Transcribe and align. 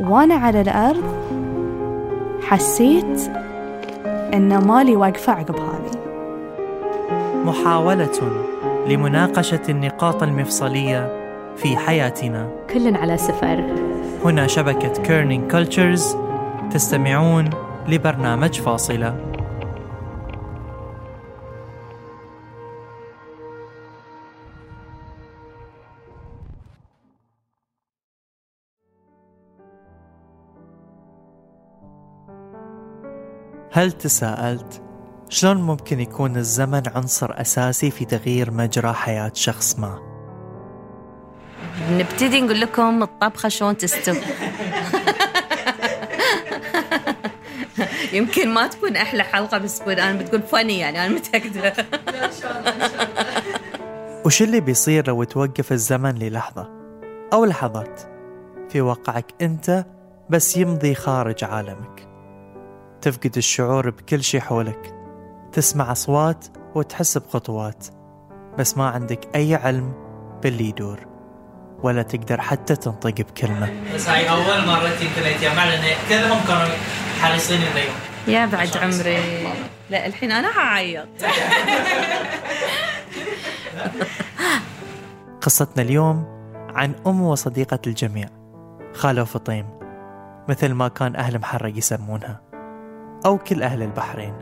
وأنا 0.00 0.34
على 0.34 0.60
الأرض 0.60 1.04
حسيت 2.42 3.30
أن 4.34 4.66
ماني 4.66 4.96
واقفة 4.96 5.32
عقب 5.32 5.56
هذه 5.56 5.90
محاولة 7.44 8.10
لمناقشة 8.88 9.62
النقاط 9.68 10.22
المفصلية 10.22 11.10
في 11.56 11.76
حياتنا. 11.76 12.48
كل 12.74 12.96
على 12.96 13.16
سفر. 13.16 13.64
هنا 14.24 14.46
شبكة 14.46 15.02
Kerning 15.02 15.50
Cultures 15.50 16.16
تستمعون 16.70 17.50
لبرنامج 17.88 18.60
فاصلة. 18.60 19.33
هل 33.74 33.92
تساءلت 33.92 34.82
شلون 35.28 35.56
ممكن 35.56 36.00
يكون 36.00 36.36
الزمن 36.36 36.82
عنصر 36.94 37.40
أساسي 37.40 37.90
في 37.90 38.04
تغيير 38.04 38.50
مجرى 38.50 38.92
حياة 38.92 39.32
شخص 39.34 39.78
ما؟ 39.78 39.98
نبتدي 41.90 42.40
نقول 42.40 42.60
لكم 42.60 43.02
الطبخة 43.02 43.48
شلون 43.48 43.76
تستوي. 43.76 44.20
يمكن 48.12 48.54
ما 48.54 48.66
تكون 48.66 48.96
أحلى 48.96 49.22
حلقة 49.22 49.58
بس 49.58 49.80
أنا 49.80 50.12
بتقول 50.22 50.42
فني 50.42 50.78
يعني 50.78 51.06
أنا 51.06 51.14
متأكدة. 51.14 51.74
وش 54.26 54.42
اللي 54.42 54.60
بيصير 54.60 55.08
لو 55.08 55.24
توقف 55.24 55.72
الزمن 55.72 56.14
للحظة؟ 56.14 56.68
أو 57.32 57.44
لحظات 57.44 58.00
في 58.68 58.80
واقعك 58.80 59.26
أنت 59.42 59.84
بس 60.30 60.56
يمضي 60.56 60.94
خارج 60.94 61.44
عالمك. 61.44 62.13
تفقد 63.04 63.36
الشعور 63.36 63.90
بكل 63.90 64.24
شي 64.24 64.40
حولك. 64.40 64.94
تسمع 65.52 65.92
أصوات 65.92 66.46
وتحس 66.74 67.18
بخطوات 67.18 67.86
بس 68.58 68.76
ما 68.76 68.88
عندك 68.88 69.28
أي 69.34 69.54
علم 69.54 69.92
باللي 70.42 70.68
يدور 70.68 71.06
ولا 71.82 72.02
تقدر 72.02 72.40
حتى 72.40 72.76
تنطق 72.76 73.20
بكلمة. 73.20 73.72
بس 73.94 74.08
هاي 74.08 74.30
أول 74.30 74.66
مرة 74.66 74.88
يمكن 74.88 75.22
يا 75.42 75.54
لأن 75.54 75.96
كلهم 76.08 76.38
كانوا 76.48 76.74
حريصين 77.20 77.60
اليوم 77.62 77.94
يا 78.26 78.46
بعد 78.46 78.76
عمري. 78.76 79.48
لا 79.90 80.06
الحين 80.06 80.32
أنا 80.32 80.52
حعيط 80.52 81.08
قصتنا 85.42 85.82
اليوم 85.82 86.24
عن 86.74 86.94
أم 87.06 87.22
وصديقة 87.22 87.78
الجميع 87.86 88.28
خالة 88.94 89.24
فطيم 89.24 89.66
مثل 90.48 90.72
ما 90.72 90.88
كان 90.88 91.16
أهل 91.16 91.38
محرق 91.38 91.78
يسمونها. 91.78 92.43
أو 93.26 93.38
كل 93.38 93.62
أهل 93.62 93.82
البحرين. 93.82 94.34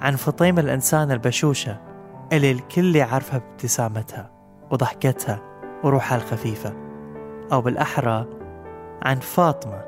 عن 0.00 0.16
فطيم 0.16 0.58
الإنسان 0.58 1.12
البشوشة 1.12 1.80
اللي 2.32 2.50
الكل 2.50 2.96
يعرفها 2.96 3.38
بابتسامتها 3.38 4.30
وضحكتها 4.70 5.40
وروحها 5.84 6.18
الخفيفة. 6.18 6.74
أو 7.52 7.60
بالأحرى 7.60 8.26
عن 9.02 9.20
فاطمة 9.20 9.84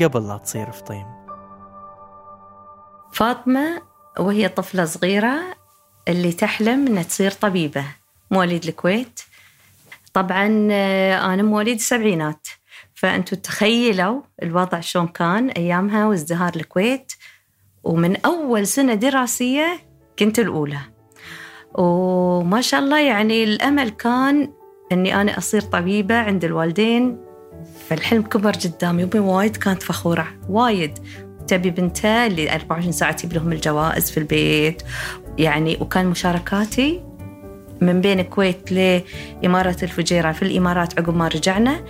قبل 0.00 0.28
لا 0.28 0.36
تصير 0.36 0.70
فطيم. 0.70 1.06
فاطمة 3.12 3.82
وهي 4.18 4.48
طفلة 4.48 4.84
صغيرة 4.84 5.40
اللي 6.08 6.32
تحلم 6.32 6.86
إنها 6.86 7.02
تصير 7.02 7.30
طبيبة 7.30 7.84
مواليد 8.30 8.64
الكويت. 8.64 9.20
طبعا 10.12 10.68
آه، 10.70 11.34
أنا 11.34 11.42
مواليد 11.42 11.76
السبعينات. 11.76 12.48
فأنتوا 13.02 13.38
تخيلوا 13.38 14.20
الوضع 14.42 14.80
شلون 14.80 15.06
كان 15.06 15.48
أيامها 15.48 16.06
وازدهار 16.06 16.52
الكويت. 16.56 17.12
ومن 17.84 18.16
أول 18.16 18.66
سنة 18.66 18.94
دراسية 18.94 19.80
كنت 20.18 20.38
الأولى. 20.38 20.78
وما 21.74 22.60
شاء 22.60 22.80
الله 22.80 23.00
يعني 23.00 23.44
الأمل 23.44 23.88
كان 23.88 24.52
أني 24.92 25.20
أنا 25.20 25.38
أصير 25.38 25.60
طبيبة 25.60 26.14
عند 26.14 26.44
الوالدين. 26.44 27.18
فالحلم 27.88 28.22
كبر 28.22 28.52
قدامي 28.52 29.02
أمي 29.02 29.20
وايد 29.20 29.56
كانت 29.56 29.82
فخورة 29.82 30.26
وايد. 30.48 30.98
تبي 31.48 31.70
بنتها 31.70 32.26
اللي 32.26 32.54
24 32.54 32.92
ساعة 32.92 33.12
تجيب 33.12 33.32
لهم 33.32 33.52
الجوائز 33.52 34.10
في 34.10 34.18
البيت. 34.18 34.82
يعني 35.38 35.76
وكان 35.80 36.06
مشاركاتي 36.06 37.02
من 37.80 38.00
بين 38.00 38.20
الكويت 38.20 38.72
لإمارة 38.72 39.76
الفجيرة. 39.82 40.32
في 40.32 40.42
الإمارات 40.42 41.00
عقب 41.00 41.16
ما 41.16 41.28
رجعنا 41.28 41.84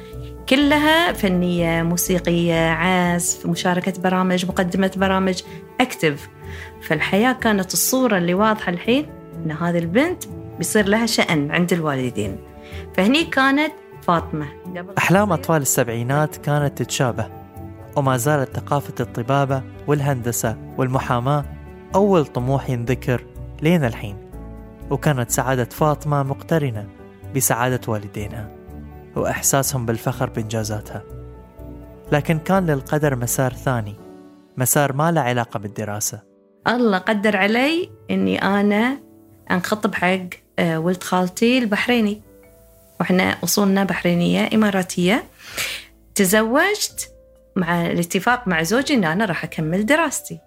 كلها 0.53 1.13
فنية 1.13 1.83
موسيقية 1.83 2.71
عزف 2.71 3.47
مشاركة 3.47 4.03
برامج 4.03 4.47
مقدمة 4.47 4.91
برامج 4.97 5.43
أكتف 5.81 6.29
فالحياة 6.83 7.33
كانت 7.33 7.73
الصورة 7.73 8.19
اللي 8.19 8.35
واضحة 8.35 8.73
الحين 8.73 9.07
أن 9.37 9.51
هذه 9.51 9.79
البنت 9.79 10.25
بيصير 10.59 10.89
لها 10.89 11.07
شأن 11.07 11.51
عند 11.51 11.73
الوالدين. 11.73 12.37
فهني 12.95 13.25
كانت 13.25 13.73
فاطمة. 14.03 14.47
أحلام 14.99 15.33
أطفال 15.33 15.63
السبعينات 15.63 16.37
كانت 16.37 16.79
تتشابه 16.79 17.29
وما 17.97 18.17
زالت 18.17 18.57
ثقافة 18.57 18.95
الطبابة 19.01 19.63
والهندسة 19.87 20.57
والمحاماة 20.79 21.45
أول 21.95 22.27
طموح 22.27 22.71
ينذكر 22.71 23.25
لين 23.63 23.85
الحين. 23.85 24.17
وكانت 24.91 25.31
سعادة 25.31 25.65
فاطمة 25.65 26.23
مقترنة 26.23 26.87
بسعادة 27.37 27.81
والدينها 27.89 28.62
وإحساسهم 29.17 29.87
بالفخر 29.87 30.31
بإنجازاتها. 30.31 31.03
لكن 32.13 32.39
كان 32.39 32.67
للقدر 32.67 33.17
مسار 33.17 33.53
ثاني 33.53 33.95
مسار 34.57 34.93
ما 34.93 35.13
له 35.13 35.21
علاقة 35.21 35.59
بالدراسة. 35.59 36.21
الله 36.69 36.99
قدر 36.99 37.37
علي 37.37 37.91
أني 38.11 38.43
أنا 38.43 38.99
أنخطب 39.51 39.95
حق 39.95 40.29
آه، 40.59 40.79
ولد 40.79 41.03
خالتي 41.03 41.59
البحريني. 41.59 42.23
وإحنا 43.01 43.37
أصولنا 43.45 43.85
بحرينية 43.85 44.49
إماراتية. 44.55 45.25
تزوجت 46.15 47.11
مع 47.57 47.87
الاتفاق 47.87 48.49
مع 48.49 48.63
زوجي 48.63 48.95
أن 48.95 49.05
أنا 49.05 49.25
راح 49.25 49.45
أكمل 49.45 49.87
دراستي. 49.87 50.39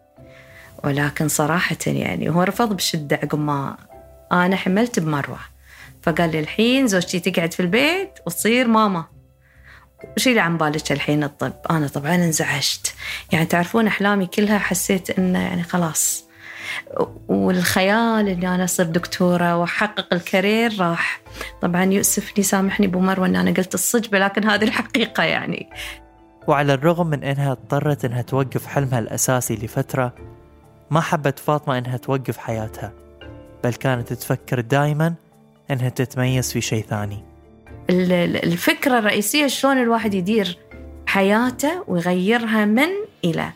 ولكن 0.83 1.27
صراحة 1.27 1.77
يعني 1.87 2.29
هو 2.29 2.43
رفض 2.43 2.73
بشدة 2.73 3.15
عقب 3.15 3.39
ما 3.39 3.77
أنا 4.31 4.55
حملت 4.55 4.99
بمروة. 4.99 5.39
فقال 6.05 6.31
لي 6.31 6.39
الحين 6.39 6.87
زوجتي 6.87 7.19
تقعد 7.19 7.53
في 7.53 7.59
البيت 7.59 8.19
وتصير 8.27 8.67
ماما. 8.67 9.05
وشيلي 10.17 10.39
عن 10.39 10.57
بالك 10.57 10.91
الحين 10.91 11.23
الطب. 11.23 11.53
أنا 11.69 11.87
طبعا 11.87 12.15
انزعجت. 12.15 12.95
يعني 13.31 13.45
تعرفون 13.45 13.87
أحلامي 13.87 14.25
كلها 14.25 14.57
حسيت 14.57 15.19
إنه 15.19 15.39
يعني 15.39 15.63
خلاص. 15.63 16.25
والخيال 17.27 18.29
إني 18.29 18.55
أنا 18.55 18.63
أصير 18.63 18.85
دكتورة 18.85 19.57
وأحقق 19.57 20.13
الكارير 20.13 20.79
راح. 20.79 21.21
طبعا 21.61 21.83
يؤسفني 21.83 22.43
سامحني 22.43 22.85
أبو 22.85 22.99
مروة 22.99 23.25
إن 23.25 23.35
أنا 23.35 23.51
قلت 23.51 23.73
الصدق 23.73 24.15
لكن 24.15 24.49
هذه 24.49 24.63
الحقيقة 24.63 25.23
يعني. 25.23 25.69
وعلى 26.47 26.73
الرغم 26.73 27.07
من 27.07 27.23
إنها 27.23 27.51
اضطرت 27.51 28.05
إنها 28.05 28.21
توقف 28.21 28.65
حلمها 28.65 28.99
الأساسي 28.99 29.55
لفترة 29.55 30.13
ما 30.91 31.01
حبت 31.01 31.39
فاطمة 31.39 31.77
إنها 31.77 31.97
توقف 31.97 32.37
حياتها. 32.37 32.93
بل 33.63 33.73
كانت 33.73 34.13
تفكر 34.13 34.59
دائما 34.59 35.13
أنها 35.71 35.89
تتميز 35.89 36.51
في 36.51 36.61
شيء 36.61 36.83
ثاني. 36.83 37.23
الفكرة 37.89 38.99
الرئيسية 38.99 39.47
شلون 39.47 39.77
الواحد 39.77 40.13
يدير 40.13 40.57
حياته 41.07 41.83
ويغيرها 41.87 42.65
من 42.65 42.89
إلى. 43.25 43.49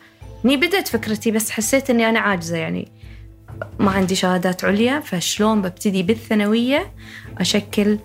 ني 0.44 0.56
بدأت 0.56 0.88
فكرتي 0.88 1.30
بس 1.30 1.50
حسيت 1.50 1.90
إني 1.90 2.08
أنا 2.08 2.20
عاجزة 2.20 2.56
يعني 2.56 2.92
ما 3.78 3.90
عندي 3.90 4.14
شهادات 4.14 4.64
عليا 4.64 5.00
فشلون 5.00 5.62
ببتدي 5.62 6.02
بالثانوية 6.02 6.92
أشكل 7.38 7.98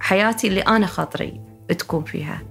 حياتي 0.00 0.48
اللي 0.48 0.60
أنا 0.60 0.86
خاطري 0.86 1.40
تكون 1.78 2.04
فيها. 2.04 2.42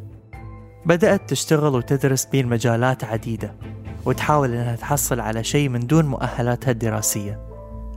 بدأت 0.86 1.30
تشتغل 1.30 1.76
وتدرس 1.76 2.26
بين 2.26 2.48
مجالات 2.48 3.04
عديدة 3.04 3.54
وتحاول 4.06 4.54
أنها 4.54 4.76
تحصل 4.76 5.20
على 5.20 5.44
شيء 5.44 5.70
من 5.70 5.88
دون 5.88 6.06
مؤهلاتها 6.06 6.72
الدراسية 6.72 7.40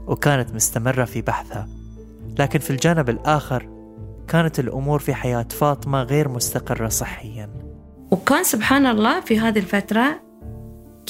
وكانت 0.07 0.55
مستمرة 0.55 1.05
في 1.05 1.21
بحثها. 1.21 1.80
لكن 2.39 2.59
في 2.59 2.69
الجانب 2.69 3.09
الآخر 3.09 3.69
كانت 4.27 4.59
الأمور 4.59 4.99
في 4.99 5.13
حياة 5.13 5.47
فاطمة 5.49 6.03
غير 6.03 6.29
مستقرة 6.29 6.87
صحيا. 6.87 7.49
وكان 8.11 8.43
سبحان 8.43 8.85
الله 8.85 9.21
في 9.21 9.39
هذه 9.39 9.59
الفترة 9.59 10.21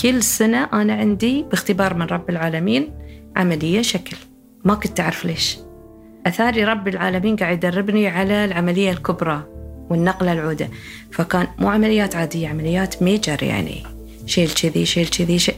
كل 0.01 0.23
سنة 0.23 0.63
أنا 0.73 0.93
عندي 0.93 1.43
باختبار 1.43 1.93
من 1.93 2.05
رب 2.05 2.29
العالمين 2.29 2.93
عملية 3.35 3.81
شكل. 3.81 4.17
ما 4.65 4.75
كنت 4.75 4.99
أعرف 4.99 5.25
ليش. 5.25 5.57
أثاري 6.25 6.63
رب 6.63 6.87
العالمين 6.87 7.35
قاعد 7.35 7.63
يدربني 7.63 8.07
على 8.07 8.45
العملية 8.45 8.91
الكبرى 8.91 9.43
والنقلة 9.89 10.33
العودة. 10.33 10.69
فكان 11.11 11.47
مو 11.59 11.69
عمليات 11.69 12.15
عادية 12.15 12.47
عمليات 12.47 13.03
ميجر 13.03 13.43
يعني. 13.43 13.83
شيل 14.25 14.49
كذي 14.49 14.85
شيل 14.85 15.07
كذي 15.07 15.39
شيل. 15.39 15.55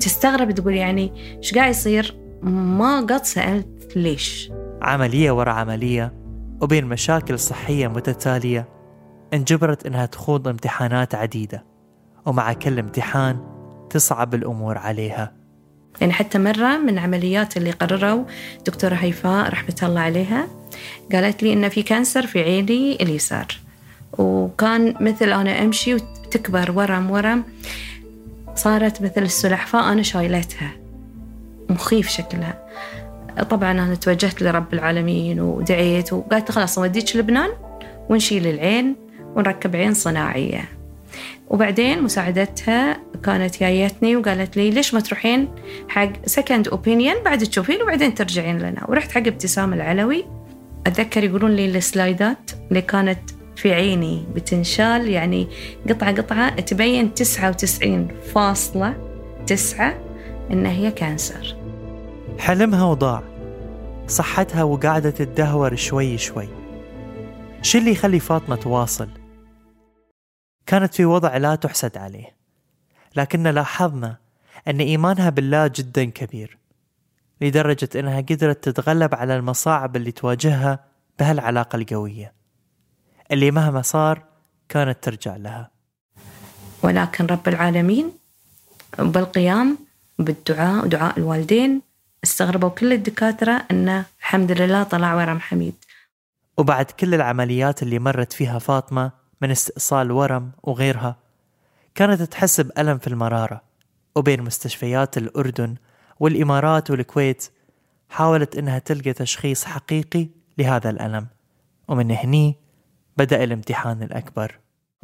تستغرب 0.00 0.50
تقول 0.50 0.74
يعني 0.74 1.12
إيش 1.38 1.54
قاعد 1.54 1.70
يصير؟ 1.70 2.14
ما 2.42 3.00
قد 3.00 3.24
سألت 3.24 3.92
ليش. 3.96 4.50
عملية 4.84 5.30
ورا 5.30 5.52
عملية 5.52 6.12
وبين 6.60 6.84
مشاكل 6.84 7.38
صحية 7.38 7.88
متتالية 7.88 8.68
انجبرت 9.34 9.86
إنها 9.86 10.06
تخوض 10.06 10.48
امتحانات 10.48 11.14
عديدة 11.14 11.64
ومع 12.26 12.52
كل 12.52 12.78
امتحان 12.78 13.38
تصعب 13.90 14.34
الأمور 14.34 14.78
عليها. 14.78 15.32
يعني 16.00 16.12
حتى 16.12 16.38
مرة 16.38 16.78
من 16.78 16.98
عمليات 16.98 17.56
اللي 17.56 17.70
قرروا 17.70 18.24
دكتورة 18.66 18.94
هيفاء 18.94 19.48
رحمة 19.48 19.76
الله 19.82 20.00
عليها 20.00 20.46
قالت 21.12 21.42
لي 21.42 21.52
إن 21.52 21.68
في 21.68 21.82
كانسر 21.82 22.26
في 22.26 22.42
عيني 22.42 23.02
اليسار 23.02 23.46
وكان 24.18 24.94
مثل 25.00 25.32
أنا 25.32 25.62
أمشي 25.62 25.94
وتكبر 25.94 26.70
ورم 26.70 27.10
ورم 27.10 27.44
صارت 28.54 29.02
مثل 29.02 29.22
السلحفاة 29.22 29.92
أنا 29.92 30.02
شايلتها 30.02 30.72
مخيف 31.70 32.08
شكلها. 32.08 32.68
طبعا 33.42 33.70
أنا 33.70 33.94
توجهت 33.94 34.42
لرب 34.42 34.74
العالمين 34.74 35.40
ودعيت 35.40 36.12
وقالت 36.12 36.50
خلاص 36.50 36.78
نوديك 36.78 37.16
لبنان 37.16 37.50
ونشيل 38.08 38.46
العين 38.46 38.96
ونركب 39.36 39.76
عين 39.76 39.94
صناعية. 39.94 40.64
وبعدين 41.48 42.02
مساعدتها 42.02 42.96
كانت 43.22 43.60
جايتني 43.60 44.16
وقالت 44.16 44.56
لي 44.56 44.70
ليش 44.70 44.94
ما 44.94 45.00
تروحين 45.00 45.48
حق 45.88 46.12
second 46.26 46.68
opinion 46.68 47.22
بعد 47.24 47.38
تشوفين 47.38 47.82
وبعدين 47.82 48.14
ترجعين 48.14 48.58
لنا. 48.58 48.86
ورحت 48.88 49.12
حق 49.12 49.26
ابتسام 49.26 49.72
العلوي. 49.72 50.24
أتذكر 50.86 51.24
يقولون 51.24 51.50
لي 51.50 51.66
ال 51.66 51.76
slides 51.76 52.39
ات 52.39 52.50
اللي 52.68 52.82
كانت 52.82 53.30
في 53.56 53.72
عيني 53.72 54.26
بتنشال 54.34 55.08
يعني 55.08 55.48
قطعة 55.88 56.12
قطعة 56.12 56.60
تبين 56.60 57.14
تسعة 57.14 57.48
وتسعين 57.48 58.08
فاصلة 58.34 58.94
تسعة 59.46 59.94
إن 60.50 60.66
هي 60.66 60.90
كانسر 60.90 61.63
حلمها 62.38 62.84
وضاع. 62.84 63.22
صحتها 64.08 64.62
وقاعدة 64.62 65.10
تدهور 65.10 65.76
شوي 65.76 66.18
شوي. 66.18 66.48
شو 67.62 67.78
اللي 67.78 67.90
يخلي 67.90 68.20
فاطمة 68.20 68.56
تواصل؟ 68.56 69.08
كانت 70.66 70.94
في 70.94 71.04
وضع 71.04 71.36
لا 71.36 71.54
تحسد 71.54 71.98
عليه. 71.98 72.36
لكن 73.16 73.42
لاحظنا 73.42 74.16
أن 74.68 74.80
إيمانها 74.80 75.30
بالله 75.30 75.66
جدا 75.66 76.04
كبير 76.04 76.58
لدرجة 77.40 77.88
أنها 77.96 78.20
قدرت 78.20 78.68
تتغلب 78.68 79.14
على 79.14 79.36
المصاعب 79.36 79.96
اللي 79.96 80.12
تواجهها 80.12 80.84
بهالعلاقة 81.18 81.76
القوية. 81.76 82.32
اللي 83.32 83.50
مهما 83.50 83.82
صار 83.82 84.22
كانت 84.68 84.98
ترجع 85.02 85.36
لها. 85.36 85.70
ولكن 86.82 87.26
رب 87.26 87.48
العالمين 87.48 88.12
بالقيام 88.98 89.78
بالدعاء 90.18 90.84
ودعاء 90.84 91.18
الوالدين 91.18 91.93
استغربوا 92.24 92.68
كل 92.68 92.92
الدكاترة 92.92 93.64
أنه 93.70 94.04
الحمد 94.20 94.52
لله 94.52 94.82
طلع 94.82 95.14
ورم 95.14 95.40
حميد. 95.40 95.74
وبعد 96.58 96.84
كل 96.84 97.14
العمليات 97.14 97.82
اللي 97.82 97.98
مرت 97.98 98.32
فيها 98.32 98.58
فاطمة 98.58 99.12
من 99.40 99.50
استئصال 99.50 100.12
ورم 100.12 100.52
وغيرها 100.62 101.16
كانت 101.94 102.22
تحس 102.22 102.60
بألم 102.60 102.98
في 102.98 103.06
المرارة. 103.06 103.62
وبين 104.16 104.42
مستشفيات 104.42 105.18
الأردن 105.18 105.74
والإمارات 106.20 106.90
والكويت 106.90 107.50
حاولت 108.08 108.56
إنها 108.56 108.78
تلقى 108.78 109.12
تشخيص 109.12 109.64
حقيقي 109.64 110.28
لهذا 110.58 110.90
الألم. 110.90 111.26
ومن 111.88 112.10
هني 112.10 112.56
بدأ 113.16 113.44
الامتحان 113.44 114.02
الأكبر. 114.02 114.58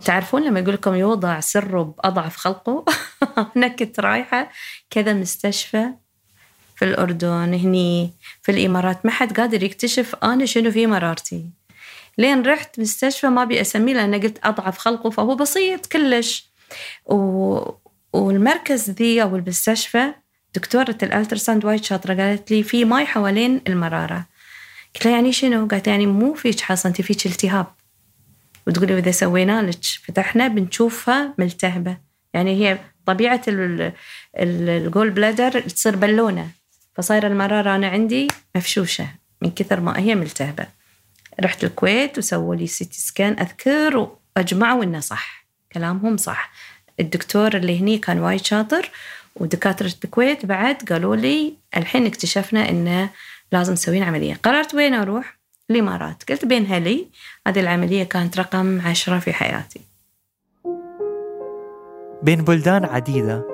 تعرفون 0.04 0.44
لما 0.44 0.60
يقول 0.60 0.74
لكم 0.74 0.94
يوضع 0.94 1.40
سره 1.40 1.82
بأضعف 1.82 2.36
خلقه؟ 2.36 2.84
أنا 3.56 3.68
كنت 3.68 4.00
رايحة 4.00 4.50
كذا 4.90 5.12
مستشفى 5.12 5.86
في 6.80 6.86
الأردن 6.86 7.54
هني 7.54 8.10
في 8.42 8.52
الإمارات. 8.52 9.06
ما 9.06 9.10
حد 9.10 9.40
قادر 9.40 9.62
يكتشف 9.62 10.14
أنا 10.22 10.46
شنو 10.46 10.70
في 10.70 10.86
مرارتي. 10.86 11.50
لين 12.18 12.42
رحت 12.42 12.80
مستشفى 12.80 13.26
ما 13.26 13.42
أبي 13.42 13.60
أسميه 13.60 13.94
لأن 13.94 14.20
قلت 14.20 14.38
أضعف 14.44 14.78
خلقه 14.78 15.10
فهو 15.10 15.34
بسيط 15.34 15.86
كلش. 15.86 16.50
و... 17.06 17.58
والمركز 18.12 18.90
ذي 18.90 19.22
أو 19.22 19.36
المستشفى 19.36 20.12
دكتورة 20.54 20.98
ال 21.02 21.08
ultrasound 21.08 21.64
وايد 21.64 21.84
شاطرة 21.84 22.14
قالت 22.14 22.50
لي 22.50 22.62
في 22.62 22.84
ماي 22.84 23.06
حوالين 23.06 23.60
المرارة. 23.68 24.26
قلت 24.94 25.06
لها 25.06 25.14
يعني 25.14 25.32
شنو؟ 25.32 25.66
قالت 25.66 25.86
يعني 25.86 26.06
مو 26.06 26.34
فيك 26.34 26.70
أنت 26.86 27.02
فيك 27.02 27.26
التهاب. 27.26 27.66
وتقولي 28.66 28.98
إذا 28.98 29.10
سوينا 29.10 29.62
لك 29.62 29.84
فتحنا 30.04 30.48
بنشوفها 30.48 31.34
ملتهبة. 31.38 31.96
يعني 32.34 32.54
هي 32.54 32.78
طبيعة 33.06 33.42
ال 34.36 35.10
gallbladder 35.10 35.60
تصير 35.60 35.96
بالونة. 35.96 36.59
فصايرة 37.00 37.26
المرارة 37.26 37.76
أنا 37.76 37.88
عندي 37.88 38.28
مفشوشة 38.56 39.06
من 39.42 39.50
كثر 39.50 39.80
ما 39.80 39.98
هي 39.98 40.14
ملتهبة. 40.14 40.66
رحت 41.40 41.64
الكويت 41.64 42.18
وسووا 42.18 42.54
لي 42.54 42.66
CT 42.66 43.00
scan 43.00 43.36
أذكر 43.40 44.16
وأجمعوا 44.36 44.84
إنه 44.84 45.00
صح 45.00 45.46
كلامهم 45.72 46.16
صح. 46.16 46.50
الدكتور 47.00 47.56
اللي 47.56 47.80
هني 47.80 47.98
كان 47.98 48.18
وايد 48.18 48.44
شاطر 48.44 48.90
ودكاترة 49.36 49.92
الكويت 50.04 50.46
بعد 50.46 50.76
قالوا 50.92 51.16
لي 51.16 51.54
الحين 51.76 52.06
اكتشفنا 52.06 52.68
إنه 52.68 53.10
لازم 53.52 53.74
تسوين 53.74 54.02
عملية. 54.02 54.34
قررت 54.42 54.74
وين 54.74 54.94
أروح؟ 54.94 55.38
الإمارات. 55.70 56.22
قلت 56.30 56.44
بينها 56.44 56.78
لي 56.78 57.06
هذه 57.46 57.60
العملية 57.60 58.04
كانت 58.04 58.38
رقم 58.38 58.80
عشرة 58.80 59.18
في 59.18 59.32
حياتي. 59.32 59.80
بين 62.22 62.44
بلدان 62.44 62.84
عديدة 62.84 63.44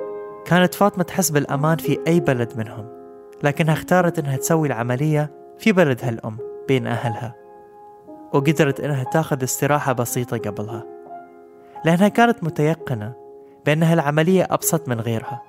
كانت 0.45 0.73
فاطمة 0.73 1.03
تحس 1.03 1.29
بالأمان 1.29 1.77
في 1.77 1.99
أي 2.07 2.19
بلد 2.19 2.57
منهم. 2.57 2.96
لكنها 3.43 3.73
اختارت 3.73 4.19
أنها 4.19 4.37
تسوي 4.37 4.67
العملية 4.67 5.31
في 5.59 5.71
بلدها 5.71 6.09
الأم 6.09 6.37
بين 6.67 6.87
أهلها 6.87 7.35
وقدرت 8.33 8.79
أنها 8.79 9.03
تاخذ 9.03 9.43
استراحة 9.43 9.93
بسيطة 9.93 10.37
قبلها 10.37 10.83
لأنها 11.85 12.07
كانت 12.07 12.43
متيقنة 12.43 13.13
بأنها 13.65 13.93
العملية 13.93 14.47
أبسط 14.49 14.89
من 14.89 15.01
غيرها 15.01 15.41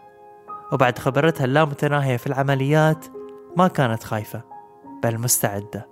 وبعد 0.72 0.98
خبرتها 0.98 1.44
اللامتناهية 1.44 2.16
في 2.16 2.26
العمليات 2.26 3.06
ما 3.56 3.68
كانت 3.68 4.02
خايفة 4.02 4.42
بل 5.02 5.18
مستعدة. 5.18 5.86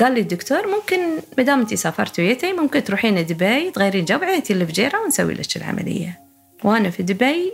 قال 0.00 0.12
لي 0.12 0.20
الدكتور 0.20 0.66
ممكن 0.66 0.98
ما 1.38 1.44
دام 1.44 1.60
انت 1.60 1.74
سافرت 1.74 2.18
وياي 2.18 2.52
ممكن 2.52 2.84
تروحين 2.84 3.26
دبي 3.26 3.70
تغيرين 3.70 4.04
جو 4.04 4.18
بعدين 4.18 4.42
اللي 4.50 4.66
في 4.66 4.72
جيره 4.72 5.00
ونسوي 5.00 5.34
لك 5.34 5.56
العملية. 5.56 6.20
وأنا 6.64 6.90
في 6.90 7.02
دبي 7.02 7.52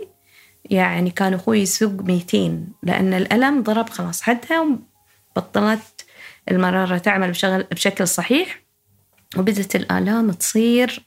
يعني 0.65 1.09
كان 1.09 1.33
أخوي 1.33 1.59
يسوق 1.59 1.91
200 1.91 2.63
لأن 2.83 3.13
الألم 3.13 3.63
ضرب 3.63 3.89
خلاص. 3.89 4.21
حدها 4.21 4.77
وبطلت 5.35 6.05
المرارة 6.51 6.97
تعمل 6.97 7.31
بشكل 7.71 8.07
صحيح 8.07 8.61
وبدت 9.37 9.75
الآلام 9.75 10.31
تصير 10.31 11.05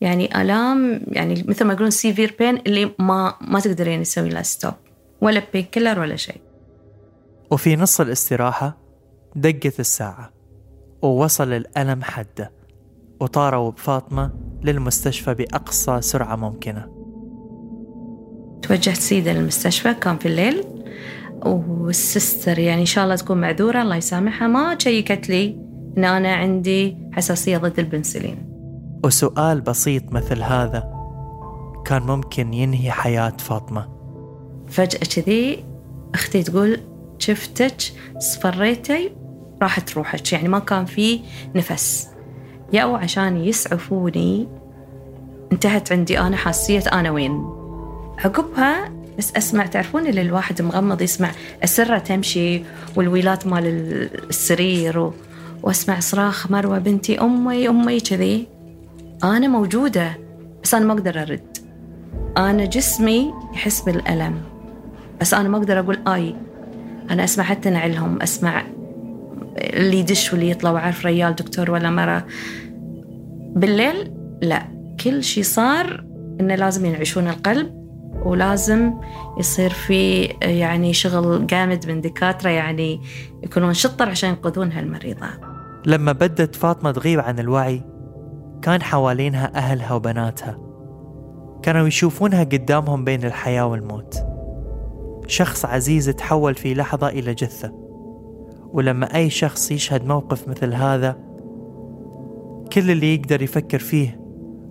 يعني 0.00 0.42
آلام 0.42 1.00
يعني 1.08 1.44
مثل 1.48 1.64
ما 1.64 1.72
يقولون 1.72 1.90
severe 1.90 2.36
pain 2.38 2.56
اللي 2.56 2.90
ما 2.98 3.34
ما 3.40 3.60
تقدرين 3.60 4.02
تسوي 4.02 4.28
لها 4.28 4.42
stop 4.42 4.74
ولا 5.20 5.42
painkiller 5.52 6.00
ولا 6.00 6.16
شيء. 6.16 6.40
وفي 7.50 7.76
نص 7.76 8.00
الاستراحة 8.00 8.78
دقت 9.36 9.80
الساعة 9.80 10.32
ووصل 11.02 11.52
الألم 11.52 12.02
حده 12.02 12.52
وطاروا 13.20 13.70
بفاطمة 13.70 14.32
للمستشفى 14.62 15.34
بأقصى 15.34 16.00
سرعة 16.00 16.36
ممكنة. 16.36 17.03
توجهت 18.68 18.96
سيدة 18.96 19.32
للمستشفى 19.32 19.94
كان 19.94 20.18
في 20.18 20.26
الليل. 20.26 20.64
وال 21.44 21.73
sister 21.73 22.58
يعني 22.58 22.80
إن 22.80 22.86
شاء 22.86 23.04
الله 23.04 23.16
تكون 23.16 23.40
معذورة 23.40 23.82
الله 23.82 23.96
يسامحها. 23.96 24.48
ما 24.48 24.78
شيكت 24.78 25.28
لي 25.28 25.56
إن 25.98 26.04
أنا 26.04 26.34
عندي 26.34 26.96
حساسية 27.12 27.58
ضد 27.58 27.78
البنسلين. 27.78 28.38
وسؤال 29.04 29.60
بسيط 29.60 30.12
مثل 30.12 30.42
هذا 30.42 30.84
كان 31.84 32.02
ممكن 32.02 32.54
ينهي 32.54 32.90
حياة 32.90 33.36
فاطمة. 33.38 33.88
فجأة 34.68 35.00
كذي 35.16 35.64
أختي 36.14 36.42
تقول 36.42 36.80
شفتك 37.18 37.76
صفريتي 38.18 39.12
راحت 39.62 39.96
روحك. 39.96 40.32
يعني 40.32 40.48
ما 40.48 40.58
كان 40.58 40.84
في 40.84 41.20
نفس. 41.54 42.08
يأو 42.72 42.94
عشان 42.96 43.36
يسعفوني 43.36 44.48
انتهت 45.52 45.92
عندي 45.92 46.18
أنا 46.18 46.36
حاسية 46.36 46.82
أنا 46.92 47.10
وين. 47.10 47.63
عقبها 48.18 48.92
بس 49.18 49.32
أسمع 49.36 49.66
تعرفون 49.66 50.06
اللي 50.06 50.22
الواحد 50.22 50.62
مغمض 50.62 51.02
يسمع 51.02 51.30
السرة 51.62 51.98
تمشي 51.98 52.62
والويلات 52.96 53.46
مال 53.46 53.66
السرير 54.30 54.98
و... 54.98 55.14
وأسمع 55.62 56.00
صراخ 56.00 56.50
مروة 56.50 56.78
بنتي 56.78 57.20
أمي 57.20 57.68
أمي 57.68 58.00
كذي. 58.00 58.46
أنا 59.24 59.48
موجودة 59.48 60.18
بس 60.62 60.74
أنا 60.74 60.84
ما 60.84 60.92
أقدر 60.92 61.22
أرد. 61.22 61.58
أنا 62.36 62.64
جسمي 62.64 63.32
يحس 63.54 63.80
بالألم 63.80 64.40
بس 65.20 65.34
أنا 65.34 65.48
ما 65.48 65.56
أقدر 65.56 65.78
أقول 65.78 65.98
آي. 66.08 66.34
أنا 67.10 67.24
أسمع 67.24 67.44
حتى 67.44 67.70
نعلهم 67.70 68.22
أسمع 68.22 68.64
اللي 69.58 69.98
يدش 69.98 70.32
واللي 70.32 70.50
يطلع 70.50 70.70
وعارف 70.70 71.06
ريال 71.06 71.34
دكتور 71.34 71.70
ولا 71.70 71.90
مرة. 71.90 72.26
بالليل 73.56 74.12
لا 74.42 74.62
كل 75.04 75.24
شيء 75.24 75.44
صار 75.44 76.04
إنه 76.40 76.54
لازم 76.54 76.86
ينعشون 76.86 77.28
القلب. 77.28 77.83
ولازم 78.24 78.92
يصير 79.38 79.70
في 79.70 80.22
يعني 80.42 80.92
شغل 80.92 81.46
جامد 81.46 81.88
من 81.88 82.00
دكاترة 82.00 82.50
يعني 82.50 83.00
يكونون 83.42 83.74
شطر 83.74 84.08
عشان 84.08 84.28
ينقذون 84.28 84.72
هالمريضة. 84.72 85.26
لما 85.86 86.12
بدت 86.12 86.54
فاطمة 86.54 86.92
تغيب 86.92 87.20
عن 87.20 87.38
الوعي 87.38 87.82
كان 88.62 88.82
حوالينها 88.82 89.52
أهلها 89.54 89.94
وبناتها. 89.94 90.58
كانوا 91.62 91.86
يشوفونها 91.86 92.44
قدامهم 92.44 93.04
بين 93.04 93.24
الحياة 93.24 93.66
والموت. 93.66 94.16
شخص 95.26 95.64
عزيز 95.64 96.06
تحول 96.06 96.54
في 96.54 96.74
لحظة 96.74 97.08
إلى 97.08 97.34
جثة. 97.34 97.72
ولما 98.72 99.14
أي 99.14 99.30
شخص 99.30 99.70
يشهد 99.70 100.04
موقف 100.04 100.48
مثل 100.48 100.74
هذا 100.74 101.16
كل 102.72 102.90
اللي 102.90 103.14
يقدر 103.14 103.42
يفكر 103.42 103.78
فيه 103.78 104.20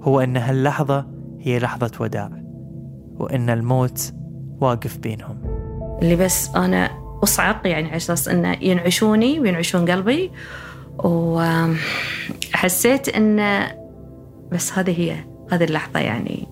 هو 0.02 0.20
أن 0.20 0.38
هاللحظة 0.38 1.08
هي 1.40 1.60
لحظة 1.60 1.92
وداع. 2.00 2.43
وأن 3.20 3.50
الموت 3.50 4.14
واقف 4.62 4.98
بينهم. 4.98 5.38
اللي 6.02 6.16
بس 6.16 6.50
أنا 6.56 7.04
أصعق 7.24 7.68
يعني 7.68 7.88
على 7.88 7.98
أساس 7.98 8.28
إنه 8.28 8.58
ينعشوني 8.62 9.40
وينعشون 9.40 9.92
قلبي 9.92 10.32
وحسيت 12.54 13.10
إن 13.10 13.68
بس 14.52 14.74
هذه 14.74 15.00
هي 15.00 15.16
هذه 15.52 15.64
اللحظة 15.64 16.00
يعني 16.00 16.48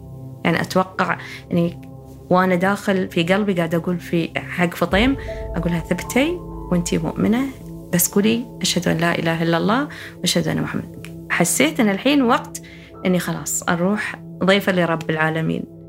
يعني 0.46 0.62
أتوقع 0.62 1.18
إني 1.51 1.82
وأنا 2.30 2.56
داخل 2.56 3.08
في 3.08 3.24
قلبي 3.24 3.53
قاعدة 3.53 3.77
أقول 3.77 4.00
في 4.00 4.30
حق 4.36 4.75
فطيم 4.75 5.18
أقولها 5.56 5.80
ثبتي 5.80 6.30
وأنتي 6.72 6.98
مؤمنة 6.98 7.46
بس 7.94 8.10
قولي 8.13 8.46
أشهد 8.62 8.88
أن 8.88 8.98
لا 8.98 9.20
إله 9.20 9.44
إلا 9.44 9.58
الله 9.58 9.88
وأشهد 10.20 10.48
أن 10.48 10.62
محمد. 10.62 11.08
حسيت 11.30 11.80
أن 11.80 11.89
الحين 11.89 12.22
وقت 12.22 12.62
إني 13.06 13.20
خلاص 13.20 13.63
أروح 13.70 14.15
ضيفة 14.44 14.72
لرب 14.72 15.10
العالمين. 15.10 15.80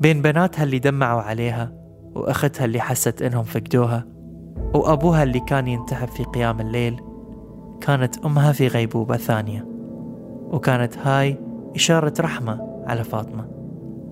بين 0.00 0.22
بناتها 0.22 0.62
اللي 0.62 0.78
دمعوا 0.78 1.22
عليها 1.22 1.72
وأختها 2.14 2.64
اللي 2.64 2.80
حست 2.80 3.22
إنهم 3.22 3.44
فقدوها 3.44 4.06
وأبوها 4.74 5.22
اللي 5.22 5.40
كان 5.40 5.66
ينتحب 5.66 6.08
في 6.08 6.24
قيام 6.24 6.60
الليل. 6.60 7.00
كانت 7.80 8.18
أمها 8.18 8.52
في 8.52 8.68
غيبوبة 8.68 9.16
ثانية 9.16 9.66
وكانت 10.50 10.98
هاي 10.98 11.38
إشارة 11.76 12.14
رحمة 12.20 12.82
على 12.86 13.04
فاطمة. 13.04 13.48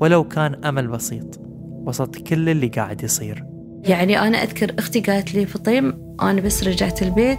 ولو 0.01 0.25
كان 0.25 0.65
أمل 0.65 0.89
بسيط 0.89 1.41
وسط 1.87 2.17
كل 2.17 2.49
اللي 2.49 2.67
قاعد 2.69 3.03
يصير. 3.03 3.45
يعني 3.85 4.21
أنا 4.21 4.39
أذكر 4.39 4.75
أختي 4.79 5.01
قالت 5.01 5.35
لي 5.35 5.47
فطيم 5.47 6.17
أنا 6.23 6.41
بس 6.41 6.65
رجعت 6.65 7.03
البيت. 7.03 7.39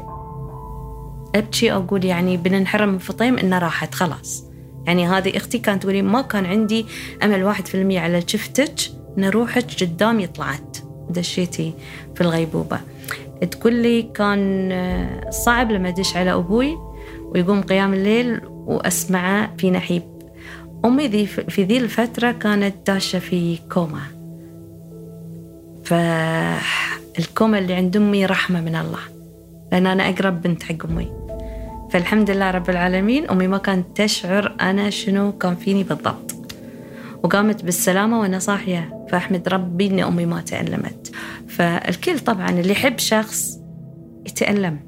أبكي 1.35 1.73
أقول 1.73 2.05
يعني 2.05 2.37
بننحرم 2.37 2.89
من 2.89 2.97
فطيم 2.97 3.37
إنه 3.37 3.59
راحت 3.59 3.95
خلاص. 3.95 4.54
يعني 4.87 5.07
هذه 5.07 5.37
أختي 5.37 5.57
كانت 5.57 5.83
تقولي 5.83 6.01
ما 6.01 6.21
كان 6.21 6.45
عندي 6.45 6.85
أمل 7.23 7.43
واحد 7.43 7.67
في 7.67 7.75
المية 7.75 7.99
على 7.99 8.23
شفتك 8.27 8.75
إن 9.17 9.25
روحك 9.25 9.83
قدامي 9.83 10.27
طلعت 10.27 10.77
دشيتي 11.09 11.73
في 12.15 12.21
الغيبوبة. 12.21 12.79
تقول 13.51 13.73
لي 13.73 14.01
كان 14.01 14.71
صعب 15.29 15.71
لما 15.71 15.89
أدش 15.89 16.17
على 16.17 16.33
أبوي 16.33 16.77
ويقوم 17.21 17.61
قيام 17.61 17.93
الليل 17.93 18.41
وأسمعه 18.45 19.55
في 19.57 19.71
نحيب. 19.71 20.03
أمي 20.85 21.07
ذي 21.07 21.25
في 21.25 21.63
ذي 21.63 21.77
الفترة 21.77 22.31
كانت 22.31 22.75
داشة 22.87 23.19
في 23.19 23.59
كوما. 23.73 24.01
فالكوما 25.83 27.59
اللي 27.59 27.73
عند 27.73 27.97
أمي 27.97 28.25
رحمة 28.25 28.61
من 28.61 28.75
الله. 28.75 28.99
لأن 29.71 29.87
أنا 29.87 30.09
أقرب 30.09 30.41
بنت 30.41 30.63
حق 30.63 30.85
أمي. 30.85 31.25
فالحمد 31.91 32.31
لله 32.31 32.51
رب 32.51 32.69
العالمين. 32.69 33.29
أمي 33.29 33.47
ما 33.47 33.57
كانت 33.57 34.01
تشعر 34.01 34.55
أنا 34.61 34.89
شنو 34.89 35.31
كان 35.31 35.55
فيني 35.55 35.83
بالضبط. 35.83 36.35
وقامت 37.23 37.65
بالسلامة 37.65 38.19
وأنا 38.19 38.39
صاحية. 38.39 39.05
فأحمد 39.11 39.49
ربي 39.49 39.87
إن 39.87 39.99
أمي 39.99 40.25
ما 40.25 40.41
تألمت. 40.41 41.11
فالكل 41.47 42.19
طبعا 42.19 42.49
اللي 42.49 42.71
يحب 42.71 42.99
شخص 42.99 43.59
يتألم. 44.25 44.79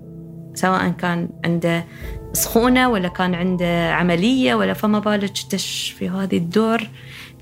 سواء 0.54 0.90
كان 0.90 1.30
عنده 1.46 1.86
سخونة 2.34 2.90
ولا 2.90 3.08
كان 3.08 3.36
عنده 3.36 3.94
عملية 3.94 4.56
ولا 4.56 4.74
فما 4.74 5.00
بالك 5.00 5.32
تش 5.50 5.96
في 6.00 6.10
هذه 6.10 6.38
الدور 6.38 6.90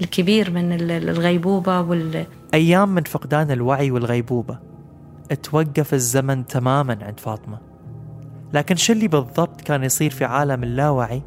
الكبير 0.01 0.51
من 0.51 0.91
الغيبوبة 0.91 1.81
وال 1.81 2.25
أيام 2.53 2.89
من 2.89 3.03
فقدان 3.03 3.51
الوعي 3.51 3.91
والغيبوبة. 3.91 4.59
توقف 5.43 5.93
الزمن 5.93 6.47
تماما 6.47 6.97
عند 7.01 7.19
فاطمة. 7.19 7.75
لكن 8.54 8.75
شو 8.75 8.94
اللي 8.94 9.08
بالضبط 9.08 9.62
كان 9.62 9.84
يصير 9.84 10.12
في 10.12 10.25
عالم 10.25 10.64
اللاوعي 10.64 11.22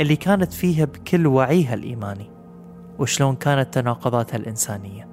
اللي 0.00 0.16
كانت 0.16 0.52
فيه 0.52 0.84
بكل 0.84 1.26
وعيها 1.26 1.74
الإيماني؟ 1.74 2.30
وشلون 2.98 3.36
كانت 3.36 3.74
تناقضاتها 3.74 4.36
الإنسانية؟ 4.36 5.08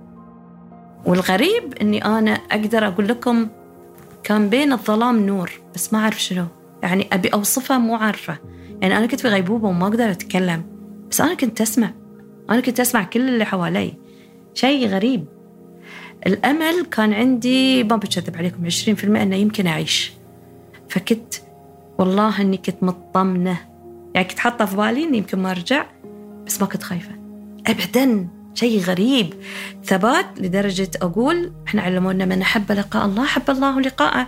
والغريب 1.06 1.74
أني 1.82 2.06
أنا 2.06 2.32
أقدر 2.32 2.88
أقول 2.88 3.08
لكم 3.08 3.48
كان 4.24 4.50
بين 4.50 4.74
الظلام 4.74 5.26
نور 5.26 5.52
بس 5.76 5.94
ما 5.94 6.00
أعرف 6.00 6.22
شنو. 6.22 6.46
يعني 6.84 7.08
أبي 7.14 7.30
أوصفها 7.30 7.78
مو 7.78 7.96
عارفة. 7.96 8.38
يعني 8.82 8.98
أنا 8.98 9.06
كنت 9.06 9.20
في 9.20 9.28
غيبوبة 9.28 9.68
وما 9.68 9.88
أقدر 9.88 10.12
أتكلم. 10.12 10.64
بس 11.10 11.22
أنا 11.22 11.34
كنت 11.34 11.62
أسمع. 11.62 11.92
أنا 12.50 12.60
كنت 12.60 12.80
أسمع 12.80 13.04
كل 13.04 13.30
اللي 13.30 13.46
حوالي. 13.46 13.94
شيء 14.54 14.88
غريب. 14.88 15.26
الأمل 16.28 16.86
كان 16.92 17.14
عندي 17.14 17.84
ما 17.84 17.96
بكذب 17.96 18.38
عليكم 18.38 18.70
20% 18.70 19.04
أنه 19.04 19.36
يمكن 19.36 19.68
أعيش. 19.68 20.14
فكنت 20.92 21.34
والله 21.98 22.42
إني 22.42 22.58
كنت 22.58 22.84
مطمنة. 22.84 23.58
يعني 24.16 24.28
كنت 24.28 24.40
حاطة 24.40 24.66
في 24.66 24.76
بالي 24.76 25.04
إني 25.04 25.18
يمكن 25.18 25.40
ما 25.40 25.52
أرجع 25.52 25.86
بس 26.46 26.62
ما 26.62 26.68
كنت 26.68 26.84
خايفة. 26.84 27.12
ابدا 27.68 28.28
شيء 28.54 28.80
غريب 28.80 29.34
ثبات 29.84 30.26
لدرجة 30.38 30.92
أقول 31.02 31.54
إحنا 31.68 31.82
علمونا 31.82 32.26
من 32.26 32.42
أحب 32.42 32.72
لقاء 32.72 33.06
الله 33.06 33.24
أحب 33.24 33.50
الله 33.50 33.82
لقاءه. 33.82 34.28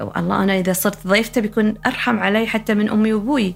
والله 0.00 0.42
أنا 0.42 0.58
إذا 0.58 0.72
صرت 0.72 1.06
ضيفته 1.06 1.40
بيكون 1.40 1.74
أرحم 1.86 2.18
علي 2.18 2.46
حتى 2.46 2.74
من 2.74 2.90
أمي 2.90 3.12
وأبوي. 3.12 3.54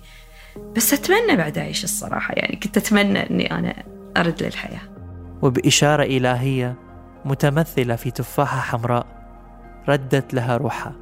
بس 0.76 0.92
أتمنى 0.92 1.36
بعد 1.36 1.58
أعيش 1.58 1.84
الصراحة 1.84 2.34
يعني 2.34 2.56
كنت 2.56 2.76
أتمنى 2.76 3.30
إني 3.30 3.58
أنا 3.58 3.82
أرد 4.16 4.42
للحياة. 4.42 4.80
وبإشارة 5.42 6.02
إلهية 6.02 6.76
متمثلة 7.24 7.96
في 7.96 8.10
تفاحة 8.10 8.60
حمراء 8.60 9.06
ردت 9.88 10.34
لها 10.34 10.56
روحها. 10.56 11.01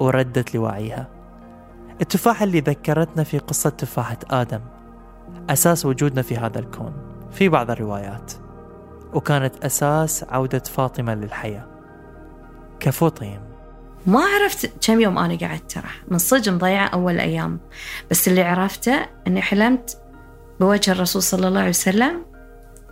وردت 0.00 0.54
لوعيها. 0.54 1.08
التفاحة 2.00 2.44
اللي 2.44 2.60
ذكرتنا 2.60 3.24
في 3.24 3.38
قصة 3.38 3.70
تفاحة 3.70 4.18
آدم 4.30 4.60
أساس 5.50 5.86
وجودنا 5.86 6.22
في 6.22 6.36
هذا 6.36 6.58
الكون 6.58 6.92
في 7.32 7.48
بعض 7.48 7.70
الروايات 7.70 8.32
وكانت 9.14 9.64
أساس 9.64 10.24
عودة 10.24 10.58
فاطمة 10.58 11.14
للحياة. 11.14 11.66
كفوطيم. 12.80 13.40
ما 14.06 14.20
عرفت 14.20 14.86
كم 14.86 15.00
يوم 15.00 15.18
أنا 15.18 15.38
قعدت 15.38 15.72
ترى. 15.72 15.90
من 16.08 16.18
صدق 16.18 16.52
مضيعة 16.52 16.86
أول 16.86 17.20
أيام. 17.20 17.60
بس 18.10 18.28
اللي 18.28 18.42
عرفته 18.42 19.06
أني 19.26 19.42
حلمت 19.42 19.98
بوجه 20.60 20.92
الرسول 20.92 21.22
صلى 21.22 21.48
الله 21.48 21.60
عليه 21.60 21.68
وسلم 21.68 22.22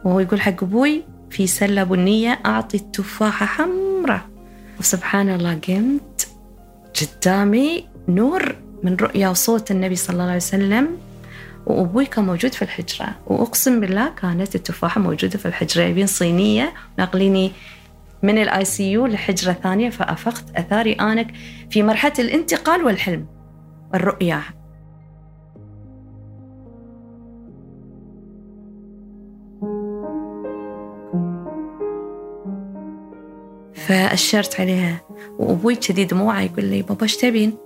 وهو 0.05 0.21
يقول 0.21 0.41
حق 0.41 0.63
أبوي 0.63 1.05
في 1.31 1.47
سلة 1.47 1.85
بنية 1.85 2.41
أعطي 2.47 2.77
التفاحة 2.77 3.47
حمراء. 3.47 4.21
وسبحان 4.81 5.29
الله 5.29 5.55
قمت. 5.69 6.29
قدامي 7.05 7.89
نور 8.09 8.57
من 8.83 8.97
رؤيا 8.97 9.29
وصوت 9.29 9.71
النبي 9.71 9.97
صلى 9.97 10.13
الله 10.13 10.25
عليه 10.25 10.37
وسلم 10.37 10.89
وأبوي 11.67 12.07
كان 12.07 12.25
موجود 12.25 12.55
في 12.55 12.63
الحجرة. 12.63 13.09
وأقسم 13.27 13.81
بالله 13.81 14.09
كانت 14.09 14.55
التفاحة 14.55 15.01
موجودة 15.01 15.39
في 15.39 15.47
الحجرة 15.47 15.83
يبين 15.83 16.07
صينية 16.07 16.73
ناقليني 16.99 17.53
من 18.23 18.39
ال 18.39 18.65
ICU 18.65 19.07
لحجرة 19.07 19.53
ثانية 19.53 19.91
فأفقت 19.91 20.45
أثاري 20.57 20.93
أنا 20.93 21.35
في 21.71 21.83
مرحلة 21.83 22.13
الانتقال 22.19 22.85
والحلم. 22.85 23.27
والرؤيا 23.93 24.43
فأشرت 33.87 34.61
عليها. 34.61 35.01
وأبوي 35.39 35.77
كذي 35.77 36.05
دموعه 36.05 36.41
يقول 36.41 36.65
لي 36.65 36.83
بابا 36.83 37.03
إيش 37.03 37.17
تبين؟ 37.17 37.59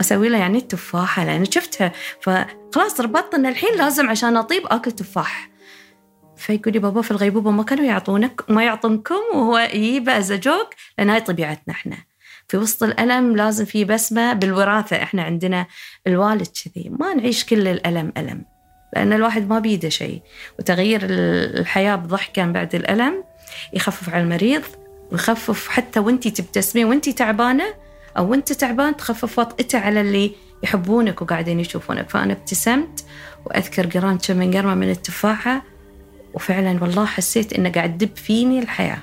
أسوي 0.00 0.28
له 0.28 0.38
يعني 0.38 0.58
التفاحة 0.58 1.24
لأن 1.24 1.44
شفتها. 1.44 1.92
فخلاص 2.20 3.00
ربطت 3.00 3.34
إن 3.34 3.46
الحين 3.46 3.76
لازم 3.76 4.10
عشان 4.10 4.36
أطيب 4.36 4.62
أكل 4.66 4.92
تفاح. 4.92 5.50
فيقول 6.36 6.72
لي 6.72 6.78
بابا 6.78 7.02
في 7.02 7.10
الغيبوبة 7.10 7.50
ما 7.50 7.62
كانوا 7.62 7.84
يعطونك 7.84 8.50
ما 8.50 8.64
يعطونكم 8.64 9.20
وهو 9.34 9.58
يجيبه 9.58 10.18
از 10.18 10.32
جوك 10.32 10.68
لأن 10.98 11.10
هاي 11.10 11.20
طبيعتنا 11.20 11.74
إحنا. 11.74 11.96
في 12.48 12.56
وسط 12.56 12.82
الألم 12.82 13.36
لازم 13.36 13.64
في 13.64 13.84
بسمة 13.84 14.32
بالوراثة 14.32 15.02
إحنا 15.02 15.22
عندنا 15.22 15.66
الوالد 16.06 16.48
كذي. 16.64 16.88
ما 16.88 17.14
نعيش 17.14 17.44
كل 17.44 17.68
الألم 17.68 18.12
ألم 18.16 18.44
لأن 18.96 19.12
الواحد 19.12 19.48
ما 19.48 19.58
بيده 19.58 19.88
شيء. 19.88 20.22
وتغيير 20.58 21.00
الحياة 21.04 21.96
بضحكة 21.96 22.44
بعد 22.44 22.74
الألم 22.74 23.24
يخفف 23.72 24.08
على 24.08 24.22
المريض 24.22 24.62
ويخفف 25.12 25.68
حتى 25.68 26.00
وانتي 26.00 26.30
تبتسمين 26.30 26.86
وانتي 26.86 27.12
تعبانة 27.12 27.64
أو 28.18 28.34
انت 28.34 28.52
تعبان 28.52 28.96
تخفف 28.96 29.38
وطئته 29.38 29.78
على 29.78 30.00
اللي 30.00 30.32
يحبونك 30.62 31.22
وقاعدين 31.22 31.60
يشوفونك. 31.60 32.10
فأنا 32.10 32.32
ابتسمت 32.32 33.04
وأذكر 33.46 33.86
قران 33.86 34.18
كم 34.18 34.36
من 34.36 34.56
قرمة 34.56 34.74
من 34.74 34.90
التفاحة 34.90 35.62
وفعلا 36.34 36.82
والله 36.82 37.06
حسيت 37.06 37.52
إنه 37.52 37.72
قاعد 37.72 37.98
دب 37.98 38.16
فيني 38.16 38.58
الحياة. 38.58 38.98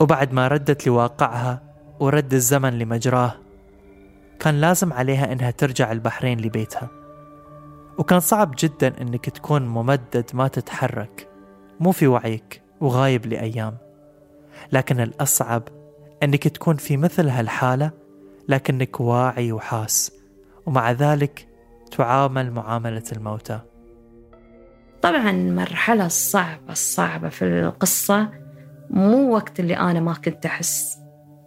وبعد 0.00 0.32
ما 0.32 0.48
ردت 0.48 0.86
لواقعها 0.86 1.62
ورد 2.00 2.34
الزمن 2.34 2.78
لمجراه 2.78 3.34
كان 4.40 4.60
لازم 4.60 4.92
عليها 4.92 5.32
إنها 5.32 5.50
ترجع 5.50 5.92
البحرين 5.92 6.40
لبيتها. 6.40 6.90
وكان 7.98 8.20
صعب 8.20 8.54
جدا 8.58 9.00
إنك 9.00 9.30
تكون 9.30 9.62
ممدد 9.62 10.30
ما 10.34 10.48
تتحرك 10.48 11.28
مو 11.80 11.92
في 11.92 12.06
وعيك 12.06 12.62
وغايب 12.80 13.26
لأيام. 13.26 13.91
لكن 14.72 15.00
الأصعب 15.00 15.68
أنك 16.22 16.48
تكون 16.48 16.76
في 16.76 16.96
مثل 16.96 17.28
هالحالة 17.28 17.90
لكنك 18.48 19.00
واعي 19.00 19.52
وحاس 19.52 20.12
ومع 20.66 20.92
ذلك 20.92 21.48
تعامل 21.96 22.50
معاملة 22.50 23.02
الموتى. 23.12 23.60
طبعا 25.02 25.30
المرحلة 25.30 26.06
الصعبة 26.06 26.72
الصعبة 26.72 27.28
في 27.28 27.44
القصة. 27.44 28.28
مو 28.90 29.34
وقت 29.34 29.60
اللي 29.60 29.76
أنا 29.76 30.00
ما 30.00 30.12
كنت 30.12 30.46
أحس. 30.46 30.98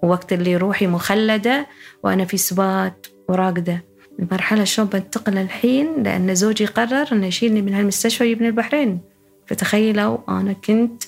وقت 0.03 0.33
اللي 0.33 0.57
روحي 0.57 0.87
مخلدة 0.87 1.67
وأنا 2.03 2.25
في 2.25 2.37
سبات 2.37 3.07
وراقدة. 3.29 3.83
المرحلة 4.19 4.63
شلون 4.63 4.87
بنتقل 4.87 5.37
الحين؟ 5.37 6.03
لأن 6.03 6.35
زوجي 6.35 6.65
قرر 6.65 7.07
إنه 7.11 7.27
يشيلني 7.27 7.61
من 7.61 7.73
هالمستشفى 7.73 8.23
ويبني 8.23 8.47
البحرين. 8.47 9.01
فتخيلوا 9.47 10.17
أنا 10.29 10.53
كنت 10.53 11.03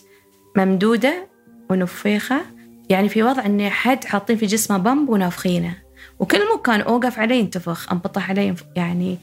ممدودة 0.58 1.28
ونفيخة. 1.70 2.42
يعني 2.90 3.10
في 3.10 3.24
وضع 3.24 3.46
إني 3.46 3.70
حد 3.70 4.06
حاطين 4.06 4.38
في 4.38 4.46
جسمه 4.46 4.78
بمب 4.78 5.10
ونافخينه. 5.10 5.76
وكل 6.20 6.40
مكان 6.56 6.82
أوقف 6.82 7.20
عليه 7.20 7.36
ينتفخ 7.36 7.92
أنبطح 7.92 8.30
عليه 8.30 8.56
يعني 8.76 9.18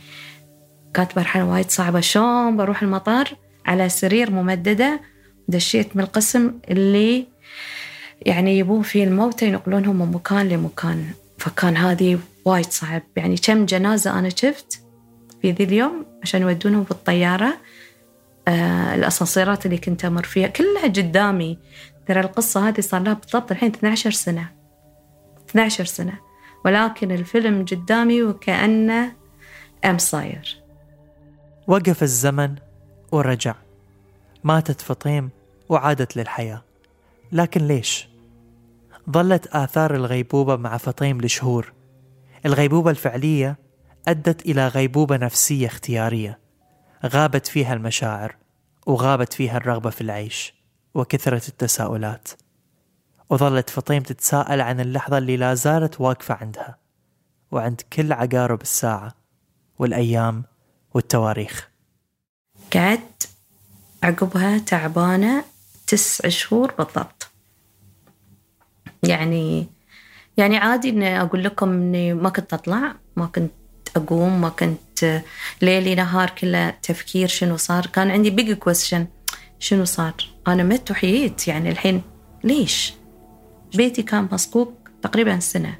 كانت 0.94 1.18
مرحلة 1.18 1.44
وايد 1.44 1.70
صعبة. 1.70 2.00
شلون 2.00 2.56
بروح 2.56 2.82
المطار 2.82 3.28
على 3.66 3.88
سرير 3.88 4.30
ممددة 4.30 5.00
دشيت 5.48 5.96
من 5.96 6.02
القسم 6.02 6.52
اللي 6.70 7.26
يعني 8.22 8.58
يبون 8.58 8.82
فيه 8.82 9.04
الموتى 9.04 9.46
ينقلونهم 9.46 9.98
من 9.98 10.12
مكان 10.12 10.48
لمكان. 10.48 11.04
فكان 11.38 11.76
هذه 11.76 12.18
وايد 12.44 12.66
صعب. 12.66 13.02
يعني 13.16 13.36
كم 13.36 13.66
جنازة 13.66 14.18
أنا 14.18 14.28
شفت 14.28 14.80
في 15.42 15.50
ذي 15.50 15.64
اليوم 15.64 16.06
عشان 16.22 16.42
يودونهم 16.42 16.82
بالطيارة 16.82 17.54
آه 18.48 18.94
الأسانسيرات 18.94 19.66
اللي 19.66 19.78
كنت 19.78 20.04
أمر 20.04 20.22
فيها 20.22 20.46
كلها 20.48 20.82
قدامي. 20.82 21.58
ترى 22.06 22.20
القصة 22.20 22.68
هذه 22.68 22.80
صار 22.80 23.02
لها 23.02 23.12
بالضبط 23.12 23.50
الحين 23.50 23.70
12 23.70 24.10
سنة. 24.10 24.50
12 25.50 25.84
سنة. 25.84 26.18
ولكن 26.64 27.12
الفيلم 27.12 27.64
قدامي 27.64 28.22
وكأنه 28.22 29.12
أم 29.84 29.98
صاير 29.98 30.56
وقف 31.66 32.02
الزمن 32.02 32.54
ورجع. 33.12 33.54
ماتت 34.44 34.80
فطيم 34.80 35.30
وعادت 35.68 36.16
للحياة. 36.16 36.62
لكن 37.32 37.66
ليش؟ 37.66 38.08
ظلت 39.10 39.46
آثار 39.46 39.94
الغيبوبة 39.94 40.56
مع 40.56 40.76
فطيم 40.76 41.20
لشهور. 41.20 41.72
الغيبوبة 42.46 42.90
الفعلية 42.90 43.58
أدت 44.08 44.46
إلى 44.46 44.68
غيبوبة 44.68 45.16
نفسية 45.16 45.66
اختيارية. 45.66 46.38
غابت 47.06 47.46
فيها 47.46 47.74
المشاعر 47.74 48.36
وغابت 48.86 49.32
فيها 49.32 49.56
الرغبة 49.56 49.90
في 49.90 50.00
العيش. 50.00 50.63
وكثرة 50.94 51.42
التساؤلات. 51.48 52.28
وظلت 53.30 53.70
فطيم 53.70 54.02
تتساءل 54.02 54.60
عن 54.60 54.80
اللحظة 54.80 55.18
اللي 55.18 55.36
لا 55.36 55.54
زالت 55.54 56.00
واقفة 56.00 56.34
عندها 56.34 56.78
وعند 57.50 57.80
كل 57.92 58.12
عقارب 58.12 58.62
الساعة 58.62 59.14
والأيام 59.78 60.44
والتواريخ. 60.94 61.70
قعدت 62.74 63.28
عقبها 64.02 64.58
تعبانة 64.58 65.44
تسع 65.86 66.28
شهور 66.28 66.72
بالضبط. 66.78 67.30
يعني 69.02 69.66
يعني 70.36 70.56
عادي 70.56 70.88
إني 70.88 71.20
أقول 71.20 71.44
لكم 71.44 71.72
إني 71.72 72.14
ما 72.14 72.28
كنت 72.28 72.54
أطلع 72.54 72.94
ما 73.16 73.26
كنت 73.26 73.52
أقوم 73.96 74.40
ما 74.40 74.48
كنت 74.48 75.22
ليلي 75.62 75.94
نهار 75.94 76.30
كله 76.30 76.70
تفكير 76.70 77.28
شنو 77.28 77.56
صار. 77.56 77.86
كان 77.86 78.10
عندي 78.10 78.30
big 78.30 78.52
question 78.52 79.06
شنو 79.64 79.84
صار؟ 79.84 80.14
أنا 80.48 80.62
مت 80.62 80.90
وحييت 80.90 81.48
يعني 81.48 81.70
الحين. 81.70 82.02
ليش؟ 82.44 82.94
بيتي 83.74 84.02
كان 84.02 84.28
مصكوك 84.32 84.90
تقريبا 85.02 85.38
سنة. 85.38 85.78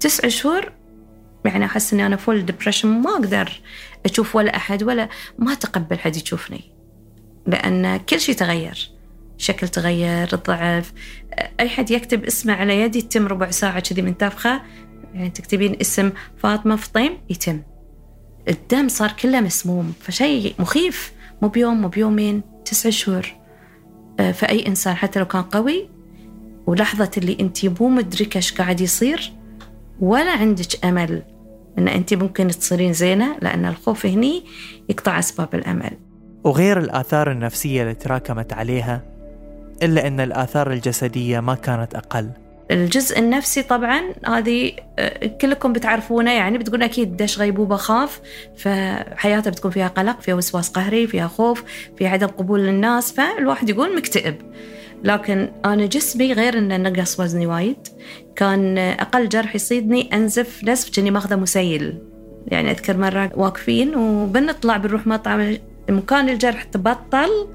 تسع 0.00 0.28
شهور 0.28 0.72
يعني 1.44 1.64
أحس 1.64 1.92
إني 1.92 2.06
أنا 2.06 2.16
full 2.16 2.46
depression 2.46 2.88
ما 2.88 3.10
أقدر 3.10 3.60
أشوف 4.04 4.36
ولا 4.36 4.56
أحد 4.56 4.82
ولا 4.82 5.08
ما 5.38 5.52
اتقبل 5.52 5.98
حد 5.98 6.16
يشوفني. 6.16 6.60
لأن 7.46 7.96
كل 7.96 8.20
شيء 8.20 8.34
تغير. 8.34 8.90
شكل 9.38 9.68
تغير 9.68 10.28
الضعف 10.32 10.92
أي 11.60 11.68
حد 11.68 11.90
يكتب 11.90 12.24
اسمه 12.24 12.52
على 12.52 12.80
يدي 12.80 12.98
يتم 12.98 13.26
ربع 13.26 13.50
ساعة 13.50 13.80
كذي 13.80 14.02
منتفخة 14.02 14.62
يعني 15.14 15.30
تكتبين 15.30 15.76
اسم 15.80 16.12
فاطمة 16.36 16.76
فطيم 16.76 17.18
يتم. 17.30 17.62
الدم 18.48 18.88
صار 18.88 19.12
كله 19.12 19.40
مسموم. 19.40 19.92
فشيء 20.00 20.54
مخيف. 20.58 21.12
مو 21.42 21.48
بيوم 21.48 21.82
مو 21.82 21.88
بيومين. 21.88 22.55
تسع 22.66 22.90
شهور 22.90 23.26
آه، 24.20 24.32
فأي 24.32 24.66
إنسان 24.66 24.94
حتى 24.94 25.18
لو 25.18 25.26
كان 25.26 25.42
قوي 25.42 25.88
ولحظة 26.66 27.10
اللي 27.16 27.36
أنت 27.40 27.80
مو 27.80 27.88
مدركة 27.88 28.36
إيش 28.36 28.52
قاعد 28.52 28.80
يصير 28.80 29.32
ولا 30.00 30.30
عندك 30.30 30.84
أمل 30.84 31.22
أن 31.78 31.88
أنت 31.88 32.14
ممكن 32.14 32.48
تصيرين 32.48 32.92
زينة 32.92 33.36
لأن 33.42 33.66
الخوف 33.66 34.06
هني 34.06 34.44
يقطع 34.88 35.18
أسباب 35.18 35.54
الأمل. 35.54 35.90
وغير 36.44 36.78
الآثار 36.78 37.30
النفسية 37.30 37.82
اللي 37.82 37.94
تراكمت 37.94 38.52
عليها 38.52 39.02
إلا 39.82 40.06
أن 40.06 40.20
الآثار 40.20 40.72
الجسدية 40.72 41.40
ما 41.40 41.54
كانت 41.54 41.94
أقل. 41.94 42.30
الجزء 42.70 43.18
النفسي 43.18 43.62
طبعا 43.62 44.02
هذه 44.26 44.72
آه، 44.98 45.26
كلكم 45.26 45.72
بتعرفونه 45.72 46.32
يعني 46.32 46.58
بتقول 46.58 46.82
أكيد 46.82 47.16
دش 47.16 47.38
غيبوبة 47.38 47.76
خاف 47.76 48.20
فحياته 48.56 49.50
بتكون 49.50 49.70
فيها 49.70 49.88
قلق 49.88 50.20
فيها 50.20 50.34
وسواس 50.34 50.68
قهري 50.68 51.06
فيها 51.06 51.28
خوف 51.28 51.64
فيها 51.96 52.08
عدم 52.08 52.26
قبول 52.26 52.60
للناس 52.60 53.12
فالواحد 53.12 53.68
يقول 53.68 53.96
مكتئب. 53.96 54.34
لكن 55.04 55.48
أنا 55.64 55.86
جسمي 55.86 56.32
غير 56.32 56.58
إن 56.58 56.82
نقص 56.82 57.20
وزني 57.20 57.46
وايد 57.46 57.88
كان 58.36 58.78
أقل 58.78 59.28
جرح 59.28 59.54
يصيدني 59.54 60.14
أنزف 60.14 60.64
نزف 60.64 60.96
كني 60.96 61.10
ماخذة 61.10 61.36
مسيل. 61.36 61.98
يعني 62.46 62.70
أذكر 62.70 62.96
مرة 62.96 63.30
واقفين 63.34 63.94
وبنطلع 63.96 64.76
بنروح 64.76 65.06
مطعم 65.06 65.56
مكان 65.88 66.28
الجرح 66.28 66.62
تبطل 66.62 67.48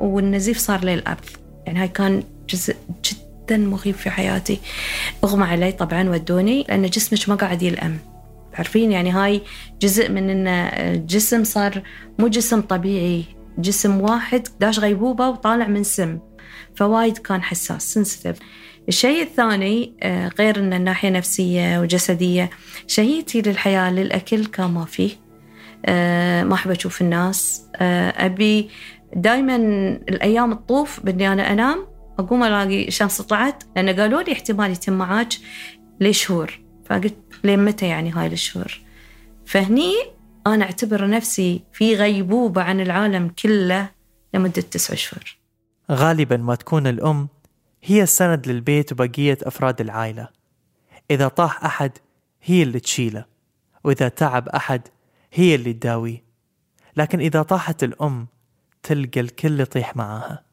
والنزيف 0.00 0.58
صار 0.58 0.84
للارض 0.84 1.24
يعني 1.66 1.78
هاي 1.78 1.88
كان 1.88 2.22
جزء 2.48 2.76
جدا 3.46 3.56
مخيف 3.56 3.96
في 3.96 4.10
حياتي. 4.10 4.60
اغمى 5.24 5.44
علي 5.44 5.72
طبعا 5.72 6.10
ودوني 6.10 6.64
لأن 6.68 6.86
جسمك 6.86 7.28
ما 7.28 7.34
قاعد 7.34 7.62
يلأم. 7.62 7.98
عارفين 8.54 8.92
يعني 8.92 9.10
هاي 9.10 9.42
جزء 9.80 10.10
من 10.10 10.30
إن 10.30 10.46
الجسم 10.46 11.44
صار 11.44 11.82
مو 12.18 12.28
جسم 12.28 12.60
طبيعي. 12.60 13.24
جسم 13.58 14.00
واحد 14.00 14.48
داش 14.60 14.78
غيبوبة 14.78 15.28
وطالع 15.28 15.66
من 15.66 15.82
سم. 15.82 16.18
فوايد 16.74 17.18
كان 17.18 17.42
حساس 17.42 17.94
سنسيتيف 17.94 18.38
الشيء 18.88 19.22
الثاني 19.22 19.92
آه، 20.02 20.30
غير 20.38 20.58
إن 20.58 20.72
الناحية 20.72 21.10
نفسية 21.10 21.80
وجسدية 21.80 22.50
شهيتي 22.86 23.42
للحياة 23.42 23.90
للأكل 23.90 24.46
كان 24.46 24.70
ما 24.70 24.84
فيه. 24.84 25.10
آه، 25.86 26.44
ما 26.44 26.54
أحب 26.54 26.70
أشوف 26.70 27.00
الناس. 27.00 27.62
آه، 27.76 28.26
أبي 28.26 28.70
دائما 29.14 29.56
الأيام 30.08 30.54
تطوف 30.54 31.00
بدي 31.04 31.28
أنا 31.28 31.52
أنام 31.52 31.86
أقوم 32.18 32.44
ألاقي 32.44 32.88
الشمس 32.88 33.20
طلعت 33.22 33.64
لأن 33.76 34.00
قالوا 34.00 34.22
لي 34.22 34.32
احتمال 34.32 34.70
يتم 34.70 34.92
معاك 34.92 35.32
لشهور. 36.00 36.60
فقلت 36.84 37.16
لين 37.44 37.64
متى 37.64 37.86
يعني 37.86 38.10
هاي 38.10 38.26
الشهور؟ 38.26 38.80
فهني 39.46 39.92
أنا 40.46 40.64
أعتبر 40.64 41.08
نفسي 41.10 41.62
في 41.72 41.94
غيبوبة 41.94 42.62
عن 42.62 42.80
العالم 42.80 43.28
كله 43.28 43.90
لمدة 44.34 44.62
تسع 44.62 44.94
شهور. 44.94 45.36
غالبا 45.90 46.36
ما 46.36 46.54
تكون 46.54 46.86
الأم 46.86 47.28
هي 47.82 48.02
السند 48.02 48.48
للبيت 48.48 48.92
وبقية 48.92 49.38
أفراد 49.42 49.80
العائلة. 49.80 50.28
إذا 51.10 51.28
طاح 51.28 51.64
أحد 51.64 51.92
هي 52.42 52.62
اللي 52.62 52.80
تشيله 52.80 53.24
وإذا 53.84 54.08
تعب 54.08 54.48
أحد 54.48 54.82
هي 55.32 55.54
اللي 55.54 55.72
تداويه. 55.72 56.24
لكن 56.96 57.20
إذا 57.20 57.42
طاحت 57.42 57.84
الأم 57.84 58.26
تلقى 58.82 59.20
الكل 59.20 59.60
يطيح 59.60 59.96
معاها. 59.96 60.45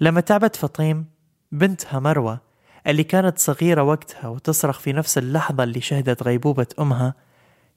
لما 0.00 0.20
تعبت 0.20 0.56
فطيم 0.56 1.06
بنتها 1.52 2.00
مروة 2.00 2.40
اللي 2.86 3.04
كانت 3.04 3.38
صغيرة 3.38 3.82
وقتها 3.82 4.28
وتصرخ 4.28 4.80
في 4.80 4.92
نفس 4.92 5.18
اللحظة 5.18 5.64
اللي 5.64 5.80
شهدت 5.80 6.22
غيبوبة 6.22 6.66
أمها 6.80 7.14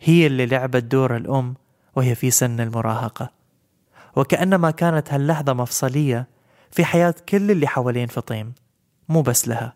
هي 0.02 0.28
اللي 0.28 0.46
لعبت 0.46 0.84
دور 0.84 1.18
الأم 1.18 1.56
وهي 1.96 2.16
في 2.16 2.32
سن 2.32 2.60
المراهقة. 2.60 3.32
وكأنما 4.16 4.72
كانت 4.72 5.14
هاللحظة 5.14 5.54
مفصلية 5.54 6.28
في 6.72 6.86
حياة 6.86 7.16
كل 7.30 7.52
اللي 7.52 7.68
حوالين 7.68 8.08
فطيم 8.08 8.54
مو 9.10 9.22
بس 9.22 9.48
لها. 9.48 9.74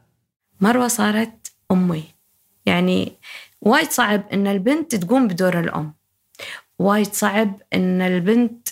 مروة 0.62 0.88
صارت 0.88 1.52
أمي. 1.72 2.04
يعني 2.66 3.18
وايد 3.62 3.92
صعب 3.92 4.24
إن 4.34 4.48
البنت 4.48 4.96
تقوم 4.96 5.28
بدور 5.28 5.60
الأم. 5.60 5.94
وايد 6.80 7.14
صعب 7.14 7.62
إن 7.74 8.02
البنت 8.02 8.70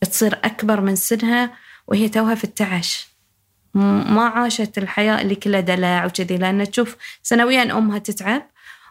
تصير 0.00 0.40
أكبر 0.44 0.80
من 0.80 0.96
سنها 0.96 1.52
وهي 1.86 2.08
توها 2.08 2.34
في 2.34 2.44
التعش. 2.44 3.08
ما 3.74 4.22
عاشت 4.28 4.78
الحياة 4.78 5.20
اللي 5.20 5.34
كلها 5.34 5.60
دلع 5.60 6.06
وكذي 6.06 6.36
لأن 6.36 6.70
تشوف 6.70 6.96
سنويا 7.22 7.62
أمها 7.62 7.98
تتعب 7.98 8.42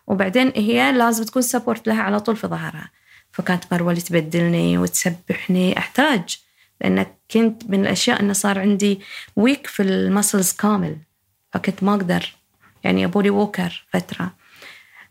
وبعدين 0.07 0.51
هي 0.55 0.91
لازم 0.91 1.23
تكون 1.23 1.41
سبورت 1.41 1.87
لها 1.87 2.01
على 2.03 2.19
طول 2.19 2.35
في 2.35 2.47
ظهرها. 2.47 2.91
فكانت 3.31 3.63
مروة 3.73 3.91
اللي 3.91 4.01
تبدلني 4.01 4.77
وتسبحني. 4.77 5.77
أحتاج 5.77 6.39
لأن 6.81 7.05
كنت 7.31 7.69
من 7.69 7.81
الأشياء 7.81 8.19
أنه 8.19 8.33
صار 8.33 8.59
عندي 8.59 8.99
ويك 9.35 9.67
في 9.67 9.83
المسلز 9.83 10.51
كامل. 10.51 10.97
فكنت 11.51 11.83
ما 11.83 11.91
أقدر. 11.91 12.35
يعني 12.83 13.05
أبولي 13.05 13.29
ووكر 13.29 13.85
فترة. 13.93 14.33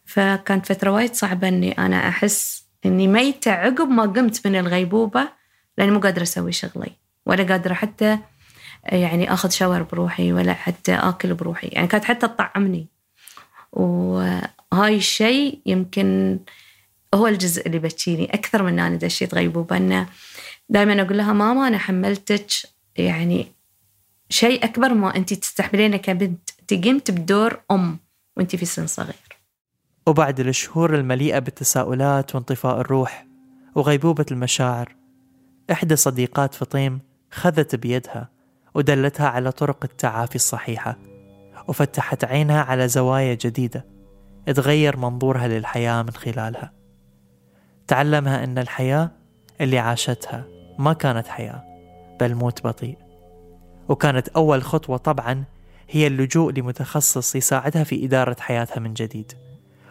فكانت 0.05 0.66
فترة 0.66 0.90
وايد 0.90 1.14
صعبة 1.14 1.49
أني 1.49 1.79
أنا 1.79 2.09
أحس 2.09 2.64
أني 2.87 3.09
ميتة 3.09 3.51
عقب 3.51 3.88
ما 3.88 4.03
قمت 4.03 4.47
من 4.47 4.57
الغيبوبة 4.57 5.29
لأني 5.79 5.90
مو 5.90 6.01
قادرة 6.01 6.23
أسوي 6.23 6.53
شغلي. 6.53 6.93
ولا 7.31 7.45
قادرة 7.45 7.75
حتى 7.75 8.19
يعني 8.85 9.33
آخذ 9.33 9.51
شاور 9.51 9.83
بروحي 9.83 10.33
ولا 10.33 10.55
حتى 10.55 10.95
آكل 10.95 11.35
بروحي. 11.35 11.66
يعني 11.66 11.87
كانت 11.87 12.05
حتى 12.05 12.29
تطعمني. 12.29 12.87
وهاي 13.73 14.97
الشيء 14.97 15.61
يمكن 15.66 16.38
هو 17.14 17.27
الجزء 17.27 17.66
اللي 17.66 17.79
بتشيني 17.79 18.25
أكثر 18.35 18.62
من 18.62 18.79
أنا 18.79 18.97
دشيت 18.97 19.35
غيبوبة. 19.35 19.77
إنه 19.77 20.07
دائما 20.69 21.03
أقول 21.03 21.19
لها 21.19 21.33
ماما 21.33 21.69
أنا 21.69 21.79
حملتك 21.79 22.47
يعني 22.97 23.47
شيء 24.29 24.64
أكبر 24.64 24.95
ما 24.95 25.16
انت 25.16 25.35
تستحملينه 25.35 25.97
كبنت. 25.97 26.51
انت 26.61 26.87
قمت 26.87 27.11
بدور 27.11 27.61
أم 27.71 27.99
وانت 28.37 28.57
في 28.57 28.64
سن 28.64 28.87
صغير. 28.87 29.14
وبعد 30.07 30.40
الشهور 30.40 30.95
المليئة 30.95 31.38
بالتساؤلات 31.38 32.35
وانطفاء 32.35 32.81
الروح 32.81 33.27
وغيبوبة 33.75 34.27
المشاعر 34.31 34.97
إحدى 35.73 35.97
صديقات 35.97 36.55
فطيم 36.55 37.10
خذت 37.31 37.75
بيدها 37.77 38.29
ودلتها 38.75 39.29
على 39.29 39.53
طرق 39.53 39.85
التعافي 39.85 40.35
الصحيحة 40.35 40.99
وفتحت 41.69 42.25
عينها 42.25 42.62
على 42.62 42.88
زوايا 42.88 43.35
جديدة 43.35 43.87
اتغير 44.49 44.97
منظورها 44.97 45.49
للحياة 45.49 46.03
من 46.03 46.11
خلالها. 46.11 46.73
تعلمها 47.87 48.45
أن 48.45 48.59
الحياة 48.59 49.11
اللي 49.61 49.79
عاشتها 49.79 50.45
ما 50.79 50.93
كانت 50.93 51.27
حياة 51.27 51.64
بل 52.21 52.35
موت 52.35 52.66
بطيء. 52.66 52.99
وكانت 53.88 54.29
أول 54.29 54.62
خطوة 54.62 54.97
طبعا 54.97 55.45
هي 55.90 56.07
اللجوء 56.07 56.53
لمتخصص 56.53 57.37
يساعدها 57.37 57.85
في 57.85 58.05
إدارة 58.05 58.37
حياتها 58.40 58.81
من 58.81 58.95
جديد 58.95 59.33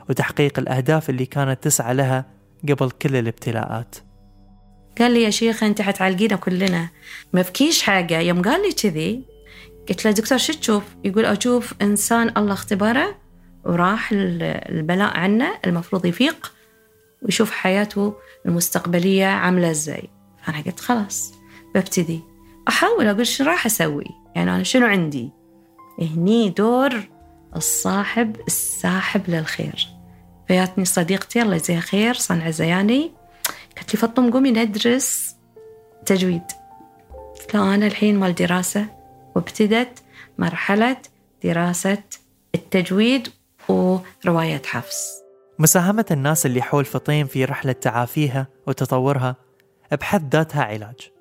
وتحقيق 0.09 0.59
الأهداف 0.59 1.09
اللي 1.09 1.25
كانت 1.25 1.63
تسعى 1.63 1.93
لها 1.93 2.25
قبل 2.69 2.91
كل 2.91 3.15
الابتلاءات. 3.15 3.95
قال 4.99 5.11
لي 5.11 5.23
يا 5.23 5.29
شيخة 5.29 5.67
أنت 5.67 5.81
حتعالجينا 5.81 6.35
كلنا. 6.35 6.89
ما 7.33 7.43
فيكيش 7.43 7.81
حاجة. 7.81 8.19
يوم 8.19 8.41
قال 8.41 8.61
لي 8.61 8.73
كذي 8.73 9.23
قلت 9.89 10.05
له 10.05 10.11
دكتور 10.11 10.37
شو 10.37 10.53
تشوف؟ 10.53 10.83
يقول 11.03 11.25
أشوف 11.25 11.73
إنسان 11.81 12.31
الله 12.37 12.53
اختبره 12.53 13.15
وراح 13.65 14.09
البلاء 14.11 15.17
عنه 15.17 15.53
المفروض 15.65 16.05
يفيق 16.05 16.53
ويشوف 17.21 17.51
حياته 17.51 18.13
المستقبلية 18.45 19.25
عاملة 19.25 19.71
إزاي. 19.71 20.09
فأنا 20.43 20.61
قلت 20.61 20.79
خلاص 20.79 21.33
ببتدي. 21.75 22.19
أحاول 22.67 23.07
أقول 23.07 23.27
شو 23.27 23.43
راح 23.43 23.65
أسوي؟ 23.65 24.05
يعني 24.35 24.51
أنا 24.55 24.63
شنو 24.63 24.87
عندي؟ 24.87 25.29
هني 26.01 26.49
دور 26.49 27.09
الصاحب 27.55 28.35
الساحب 28.47 29.21
للخير. 29.27 29.87
فياتني 30.47 30.85
صديقتي 30.85 31.41
الله 31.41 31.55
يجزيها 31.55 31.79
خير 31.79 32.13
صنع 32.13 32.49
زياني. 32.49 33.11
قالت 33.79 33.93
لي 33.93 33.99
فطم 33.99 34.31
قومي 34.31 34.51
ندرس 34.51 35.35
تجويد. 36.05 36.43
لا 37.53 37.75
أنا 37.75 37.87
الحين 37.87 38.19
مال 38.19 38.35
دراسة. 38.35 38.85
وابتدت 39.35 40.03
مرحلة 40.37 40.97
دراسة 41.43 42.03
التجويد 42.55 43.27
ورواية 43.69 44.61
حفص 44.65 45.21
مساهمة 45.59 46.05
الناس 46.11 46.45
اللي 46.45 46.61
حول 46.61 46.85
فطيم 46.85 47.27
في 47.27 47.45
رحلة 47.45 47.71
تعافيها 47.71 48.47
وتطورها 48.67 49.35
بحد 49.91 50.35
ذاتها 50.35 50.63
علاج. 50.63 51.11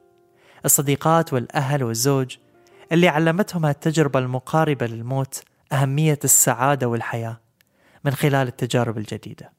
الصديقات 0.64 1.32
والأهل 1.32 1.84
والزوج 1.84 2.36
اللي 2.92 3.08
علمتهم 3.08 3.66
هالتجربة 3.66 4.18
المقاربة 4.18 4.86
للموت 4.86 5.42
أهمية 5.72 6.18
السعادة 6.24 6.88
والحياة 6.88 7.40
من 8.04 8.12
خلال 8.12 8.48
التجارب 8.48 8.98
الجديدة. 8.98 9.57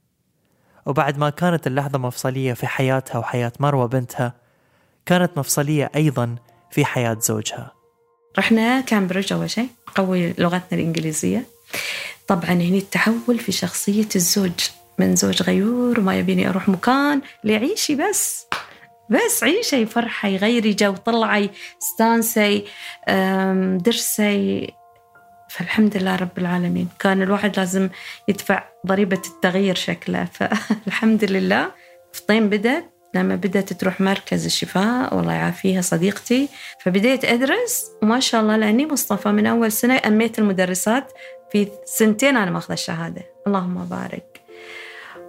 وبعد 0.89 1.17
ما 1.17 1.29
كانت 1.29 1.67
اللحظة 1.67 1.99
مفصلية 1.99 2.53
في 2.53 2.67
حياتها 2.67 3.19
وحياة 3.19 3.51
مروة 3.59 3.85
بنتها 3.87 4.33
كانت 5.05 5.37
مفصلية 5.37 5.91
أيضا 5.95 6.35
في 6.71 6.85
حياة 6.85 7.17
زوجها. 7.21 7.73
رحنا 8.37 8.81
كامبريدج 8.81 9.33
أول 9.33 9.49
شيء 9.49 9.67
قوي 9.95 10.33
لغتنا 10.37 10.79
الإنجليزية. 10.79 11.45
طبعا 12.27 12.51
هني 12.51 12.77
التحول 12.77 13.39
في 13.39 13.51
شخصية 13.51 14.07
الزوج 14.15 14.51
من 14.99 15.15
زوج 15.15 15.43
غيور 15.43 15.99
وما 15.99 16.15
يبيني 16.15 16.49
أروح 16.49 16.69
مكان 16.69 17.21
ليعيشي 17.43 17.95
بس. 17.95 18.45
بس 19.09 19.43
عيشي 19.43 19.85
فرحة 19.85 20.29
غيري 20.29 20.73
جو 20.73 20.95
طلعي 20.95 21.49
استانسي 21.83 22.65
درسي. 23.77 24.73
فالحمد 25.49 25.97
لله 25.97 26.15
رب 26.15 26.37
العالمين. 26.37 26.87
كان 26.99 27.21
الواحد 27.21 27.59
لازم 27.59 27.89
يدفع 28.27 28.63
ضريبة 28.87 29.21
التغيير 29.27 29.75
شكله. 29.75 30.25
فالحمد 30.25 31.23
لله 31.23 31.71
فطين 32.13 32.49
بدأت. 32.49 32.85
لما 33.15 33.35
بدأت 33.35 33.73
تروح 33.73 34.01
مركز 34.01 34.45
الشفاء 34.45 35.15
والله 35.15 35.33
يعافيها 35.33 35.81
صديقتي. 35.81 36.49
فبديت 36.79 37.25
أدرس. 37.25 37.91
وما 38.03 38.19
شاء 38.19 38.41
الله 38.41 38.57
لأني 38.57 38.85
مصطفى 38.85 39.29
من 39.29 39.45
أول 39.45 39.71
سنة 39.71 40.01
أميت 40.05 40.39
المدرسات 40.39 41.11
في 41.51 41.67
سنتين 41.85 42.37
أنا 42.37 42.51
ماخذة 42.51 42.73
الشهادة. 42.73 43.21
اللهم 43.47 43.85
بارك. 43.85 44.41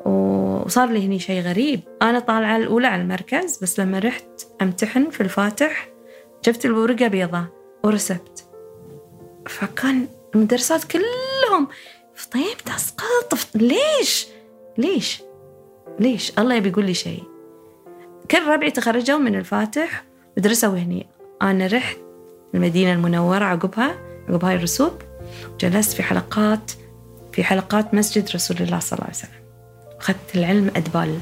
وصار 0.06 0.88
لي 0.88 1.06
هني 1.06 1.18
شيء 1.18 1.42
غريب. 1.42 1.80
أنا 2.02 2.18
طالعة 2.18 2.56
الأولى 2.56 2.86
على 2.86 3.02
المركز 3.02 3.58
بس 3.62 3.80
لما 3.80 3.98
رحت 3.98 4.24
أمتحن 4.62 5.10
في 5.10 5.20
الفاتح 5.20 5.88
جبت 6.44 6.64
الورقة 6.64 7.08
بيضاء 7.08 7.44
ورسبت. 7.84 8.49
فكان 9.48 10.08
المدرسات 10.34 10.84
كلهم 10.84 11.68
طيب 12.32 12.56
تسقط. 12.66 13.38
ليش؟ 13.54 14.26
ليش؟ 14.78 15.22
ليش؟ 16.00 16.32
الله 16.38 16.54
يبي 16.54 16.68
يقول 16.68 16.84
لي 16.84 16.94
شيء. 16.94 17.22
كل 18.30 18.46
ربعي 18.46 18.70
تخرجوا 18.70 19.18
من 19.18 19.34
الفاتح 19.34 20.04
ودرسوا 20.36 20.78
هني. 20.78 21.06
أنا 21.42 21.66
رحت 21.66 21.96
المدينة 22.54 22.92
المنورة 22.92 23.44
عقبها 23.44 23.94
عقب 24.28 24.44
هاي 24.44 24.54
الرسوب 24.54 24.92
جلست 25.60 25.92
في 25.92 26.02
حلقات 26.02 26.72
في 27.32 27.44
حلقات 27.44 27.94
مسجد 27.94 28.30
رسول 28.34 28.56
الله 28.56 28.78
صلى 28.78 28.98
الله 28.98 29.04
عليه 29.04 29.16
وسلم. 29.16 29.40
أخذت 30.00 30.34
العلم 30.36 30.70
أدبال. 30.76 31.18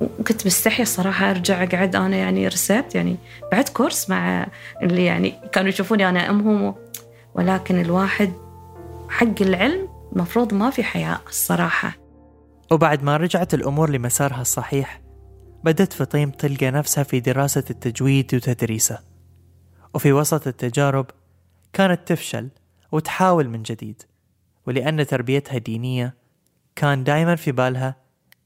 وكنت 0.00 0.46
مستحية 0.46 0.82
الصراحة 0.82 1.30
أرجع 1.30 1.62
أقعد. 1.62 1.96
أنا 1.96 2.16
يعني 2.16 2.48
رسبت 2.48 2.94
يعني 2.94 3.16
بعد 3.52 3.68
كورس 3.68 4.10
مع 4.10 4.46
اللي 4.82 5.04
يعني 5.04 5.34
كانوا 5.52 5.68
يشوفوني 5.68 6.08
أنا 6.08 6.30
أمهم 6.30 6.74
ولكن 7.36 7.80
الواحد 7.80 8.32
حق 9.08 9.40
العلم 9.42 9.88
المفروض 10.12 10.54
ما 10.54 10.70
في 10.70 10.84
حياء 10.84 11.20
الصراحة. 11.28 11.96
وبعد 12.70 13.02
ما 13.02 13.16
رجعت 13.16 13.54
الأمور 13.54 13.90
لمسارها 13.90 14.40
الصحيح 14.40 15.02
بدت 15.64 15.92
فطيم 15.92 16.30
تلقى 16.30 16.70
نفسها 16.70 17.04
في 17.04 17.20
دراسة 17.20 17.64
التجويد 17.70 18.34
وتدريسه. 18.34 18.98
وفي 19.94 20.12
وسط 20.12 20.46
التجارب 20.46 21.06
كانت 21.72 22.00
تفشل 22.08 22.48
وتحاول 22.92 23.48
من 23.48 23.62
جديد 23.62 24.02
ولأن 24.66 25.06
تربيتها 25.06 25.58
دينية 25.58 26.14
كان 26.76 27.04
دائما 27.04 27.36
في 27.36 27.52
بالها 27.52 27.96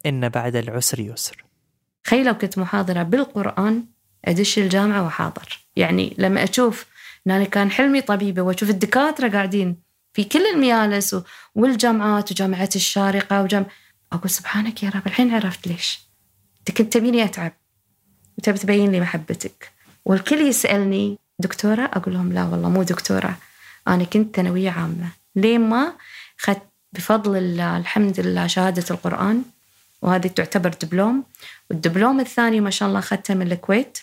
إن 0.07 0.29
بعد 0.29 0.57
العسر 0.57 1.01
يسر. 1.01 1.45
خي 2.07 2.23
لو 2.23 2.35
كنت 2.35 2.59
محاضرة 2.59 3.03
بالقرآن 3.03 3.85
أدش 4.25 4.59
الجامعة 4.59 5.07
وحاضر. 5.07 5.59
يعني 5.77 6.15
لما 6.19 6.45
أشوف 6.45 6.87
أن 7.27 7.33
أنا 7.33 7.45
كان 7.45 7.71
حلمي 7.71 8.01
طبيبة 8.01 8.43
وأشوف 8.43 8.71
الدكاترة 8.71 9.29
قاعدين 9.29 9.77
في 10.13 10.25
كل 10.25 10.47
الميالس 10.55 11.17
والجامعات 11.55 12.33
وجامعة 12.33 12.71
الشارقة 12.77 13.43
وجام 13.43 13.67
أقول 14.13 14.31
سبحانك 14.31 14.83
يا 14.83 14.91
رب 14.91 15.07
الحين 15.07 15.35
عرفت 15.35 15.67
ليش. 15.67 16.01
أنت 16.59 16.79
كنت 16.79 16.93
تبيني 16.93 17.25
أتعب. 17.25 17.53
وتبي 18.39 18.59
تبين 18.59 18.93
لي 18.93 19.01
محبتك. 19.01 19.73
والكل 20.05 20.41
يسألني 20.41 21.19
دكتورة؟ 21.39 21.85
أقول 21.85 22.15
لهم 22.15 22.33
لا 22.33 22.45
والله 22.45 22.69
مو 22.69 22.83
دكتورة. 22.83 23.39
أنا 23.89 24.05
كنت 24.05 24.37
ثانوية 24.37 24.71
عامة. 24.71 25.09
ليه 25.37 25.59
ما 25.59 25.93
خدت 26.39 26.63
بفضل 26.93 27.37
الله 27.37 27.77
الحمد 27.77 28.21
لله 28.21 28.47
شهادة 28.47 28.85
القرآن. 28.91 29.43
وهذه 30.03 30.27
تعتبر 30.27 30.71
دبلوم. 30.83 31.25
والدبلوم 31.71 32.21
الثاني 32.21 32.61
ما 32.61 32.71
شاء 32.71 32.89
الله 32.89 32.99
أخذته 32.99 33.35
من 33.35 33.53
الكويت. 33.53 33.99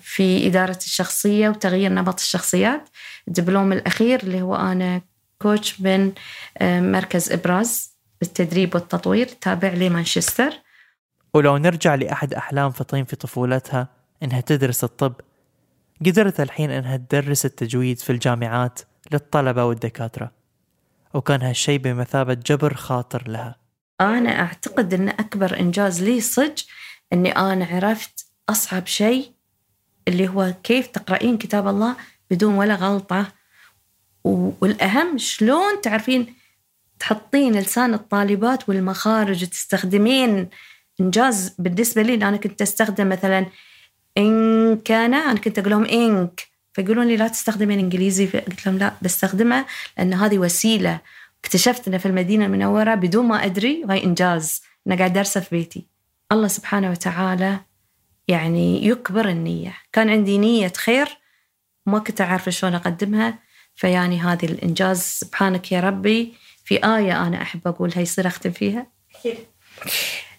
في 0.00 0.46
إدارة 0.46 0.76
الشخصية 0.76 1.48
وتغيير 1.48 1.92
نمط 1.92 2.20
الشخصيات. 2.20 2.88
الدبلوم 3.28 3.72
الأخير 3.72 4.22
اللي 4.22 4.42
هو 4.42 4.56
أنا 4.56 5.00
كوتش 5.38 5.80
من 5.80 6.12
آه، 6.58 6.80
مركز 6.80 7.32
إبراز 7.32 7.96
للتدريب 8.22 8.74
والتطوير 8.74 9.26
تابع 9.26 9.68
لمانشستر. 9.68 10.52
ولو 11.34 11.56
نرجع 11.56 11.94
لأحد 11.94 12.34
أحلام 12.34 12.70
فطين 12.70 13.04
في 13.04 13.16
طفولتها 13.16 13.88
إنها 14.22 14.40
تدرس 14.40 14.84
الطب. 14.84 15.14
قدرت 16.06 16.40
الحين 16.40 16.70
إنها 16.70 16.96
تدرس 16.96 17.46
التجويد 17.46 17.98
في 17.98 18.10
الجامعات 18.10 18.80
للطلبة 19.12 19.64
والدكاترة. 19.64 20.32
وكان 21.14 21.42
هالشي 21.42 21.78
بمثابة 21.78 22.34
جبر 22.34 22.74
خاطر 22.74 23.28
لها. 23.28 23.56
أنا 24.00 24.40
أعتقد 24.40 24.94
أن 24.94 25.08
أكبر 25.08 25.60
إنجاز 25.60 26.02
لي 26.02 26.20
صج 26.20 26.62
أني 27.12 27.30
أنا 27.30 27.64
عرفت 27.64 28.15
أصعب 28.48 28.86
شيء 28.86 29.30
اللي 30.08 30.28
هو 30.28 30.54
كيف 30.62 30.86
تقرأين 30.86 31.38
كتاب 31.38 31.68
الله 31.68 31.96
بدون 32.30 32.54
ولا 32.54 32.74
غلطة. 32.74 33.32
والأهم 34.24 35.18
شلون 35.18 35.80
تعرفين 35.82 36.34
تحطين 36.98 37.52
لسان 37.52 37.94
الطالبات 37.94 38.68
والمخارج 38.68 39.44
وتستخدمين 39.44 40.48
إنجاز 41.00 41.54
بالنسبة 41.58 42.02
لي 42.02 42.14
أنا 42.14 42.36
كنت 42.36 42.62
أستخدم 42.62 43.08
مثلا 43.08 43.46
إن 44.18 44.76
كان 44.84 45.14
أنا 45.14 45.40
كنت 45.40 45.58
أقول 45.58 45.70
لهم 45.70 45.84
إنك 45.84 46.48
فيقولون 46.72 47.06
لي 47.06 47.16
لا 47.16 47.28
تستخدمين 47.28 47.78
إنجليزي 47.78 48.26
فقلت 48.26 48.66
لهم 48.66 48.78
لا 48.78 48.92
بستخدمها 49.02 49.66
لأن 49.98 50.14
هذه 50.14 50.38
وسيلة. 50.38 51.00
اكتشفت 51.44 51.88
أنه 51.88 51.98
في 51.98 52.06
المدينة 52.06 52.46
المنورة 52.46 52.94
بدون 52.94 53.26
ما 53.26 53.44
أدري 53.44 53.84
وهي 53.84 54.04
إنجاز. 54.04 54.62
أنا 54.86 54.96
قاعد 54.96 55.10
أدرسه 55.10 55.40
في 55.40 55.56
بيتي. 55.56 55.86
الله 56.32 56.48
سبحانه 56.48 56.90
وتعالى 56.90 57.60
يعني 58.28 58.86
يكبر 58.86 59.28
النية. 59.28 59.74
كان 59.92 60.10
عندي 60.10 60.38
نية 60.38 60.72
خير 60.76 61.08
ما 61.86 61.98
كنت 61.98 62.20
أعرف 62.20 62.48
شلون 62.48 62.74
أقدمها. 62.74 63.38
فيعني 63.74 64.20
هذه 64.20 64.44
الإنجاز 64.44 65.00
سبحانك 65.02 65.72
يا 65.72 65.80
ربي. 65.80 66.34
في 66.64 66.74
آية 66.84 67.26
أنا 67.26 67.42
أحب 67.42 67.68
أقولها 67.68 68.00
يصير 68.00 68.26
أختم 68.26 68.50
فيها؟ 68.50 68.86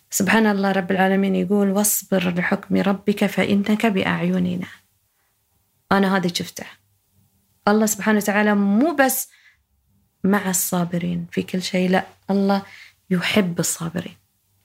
سبحان 0.10 0.45
الله 0.45 0.71
رب 0.71 0.91
العالمين 0.91 1.36
يقول 1.36 1.71
واصبر 1.71 2.30
لحكم 2.30 2.76
ربك 2.76 3.26
فإنك 3.26 3.86
بأعيننا. 3.86 4.67
أنا 5.91 6.17
هذه 6.17 6.32
شفته 6.34 6.65
الله 7.67 7.86
سبحانه 7.86 8.17
وتعالى 8.17 8.56
مو 8.56 8.95
بس 8.95 9.30
مع 10.23 10.50
الصابرين 10.50 11.28
في 11.32 11.43
كل 11.43 11.62
شيء 11.62 11.89
لا 11.89 12.06
الله 12.30 12.62
يحب 13.10 13.60
الصابرين 13.60 14.15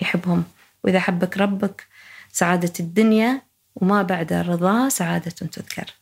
يحبهم. 0.00 0.44
وإذا 0.85 1.00
حبك 1.00 1.38
ربك 1.38 1.87
سعادة 2.33 2.73
الدنيا 2.81 3.42
وما 3.75 4.03
بعد 4.03 4.33
الرضا 4.33 4.88
سعادة 4.88 5.31
تذكر. 5.31 5.95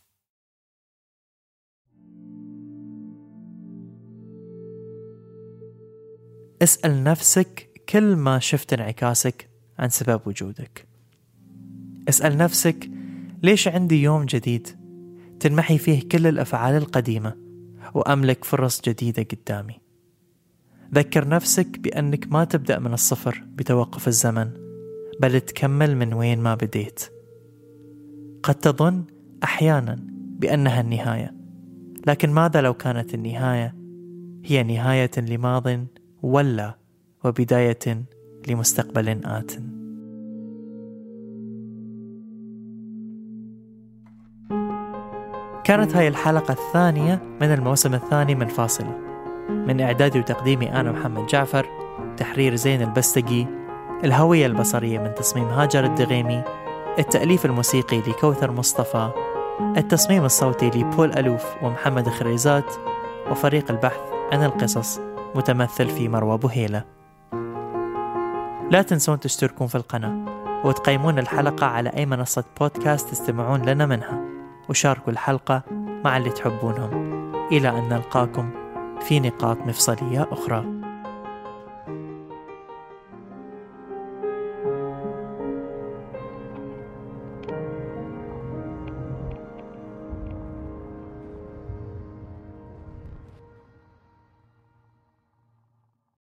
اسأل 6.61 7.03
نفسك 7.03 7.81
كل 7.89 8.15
ما 8.15 8.39
شفت 8.39 8.73
انعكاسك 8.73 9.49
عن 9.79 9.89
سبب 9.89 10.21
وجودك. 10.25 10.87
اسأل 12.09 12.37
نفسك 12.37 12.89
ليش 13.43 13.67
عندي 13.67 14.01
يوم 14.01 14.25
جديد 14.25 14.67
تنمحي 15.39 15.77
فيه 15.77 16.09
كل 16.09 16.27
الأفعال 16.27 16.75
القديمة 16.75 17.35
وأملك 17.93 18.43
فرص 18.43 18.81
جديدة 18.81 19.23
قدامي. 19.23 19.79
ذكر 20.93 21.27
نفسك 21.27 21.79
بأنك 21.79 22.27
ما 22.27 22.43
تبدأ 22.43 22.79
من 22.79 22.93
الصفر 22.93 23.43
بتوقف 23.47 24.07
الزمن. 24.07 24.70
بل 25.19 25.41
تكمل 25.41 25.97
من 25.97 26.13
وين 26.13 26.39
ما 26.39 26.55
بديت. 26.55 27.03
قد 28.43 28.55
تظن 28.55 29.03
أحيانا 29.43 29.99
بأنها 30.39 30.81
النهاية 30.81 31.35
لكن 32.07 32.29
ماذا 32.29 32.61
لو 32.61 32.73
كانت 32.73 33.13
النهاية؟ 33.13 33.75
هي 34.45 34.63
نهاية 34.63 35.11
لماض 35.17 35.63
ولا 36.21 36.77
وبداية 37.25 38.05
لمستقبل 38.47 39.09
آت. 39.25 39.51
كانت 45.63 45.95
هاي 45.95 46.07
الحلقة 46.07 46.51
الثانية 46.51 47.21
من 47.41 47.53
الموسم 47.53 47.93
الثاني 47.93 48.35
من 48.35 48.47
فاصلة 48.47 48.97
من 49.49 49.81
إعدادي 49.81 50.19
وتقديمي 50.19 50.73
أنا 50.73 50.91
محمد 50.91 51.27
جعفر 51.27 51.65
تحرير 52.17 52.55
زين 52.55 52.81
البستقي 52.81 53.60
الهوية 54.03 54.45
البصرية 54.45 54.99
من 54.99 55.15
تصميم 55.15 55.47
هاجر 55.47 55.83
الدغيمي 55.83 56.43
التأليف 56.99 57.45
الموسيقي 57.45 57.99
لكوثر 57.99 58.51
مصطفى 58.51 59.09
التصميم 59.77 60.25
الصوتي 60.25 60.69
لبول 60.69 61.11
ألوف 61.11 61.45
ومحمد 61.63 62.09
خريزات 62.09 62.73
وفريق 63.31 63.71
البحث 63.71 63.99
عن 64.31 64.43
القصص 64.43 64.99
متمثل 65.35 65.89
في 65.89 66.09
مروى 66.09 66.37
بوهيلة. 66.37 66.83
لا 68.71 68.81
تنسون 68.81 69.19
تشتركون 69.19 69.67
في 69.67 69.75
القناة 69.75 70.15
وتقيمون 70.65 71.19
الحلقة 71.19 71.67
على 71.67 71.89
أي 71.89 72.05
منصة 72.05 72.43
بودكاست 72.59 73.09
تستمعون 73.09 73.61
لنا 73.61 73.85
منها 73.85 74.21
وشاركوا 74.69 75.13
الحلقة 75.13 75.61
مع 76.05 76.17
اللي 76.17 76.29
تحبونهم. 76.29 77.11
إلى 77.51 77.69
أن 77.69 77.89
نلقاكم 77.89 78.49
في 79.01 79.19
نقاط 79.19 79.57
مفصلية 79.57 80.27
أخرى. 80.31 80.80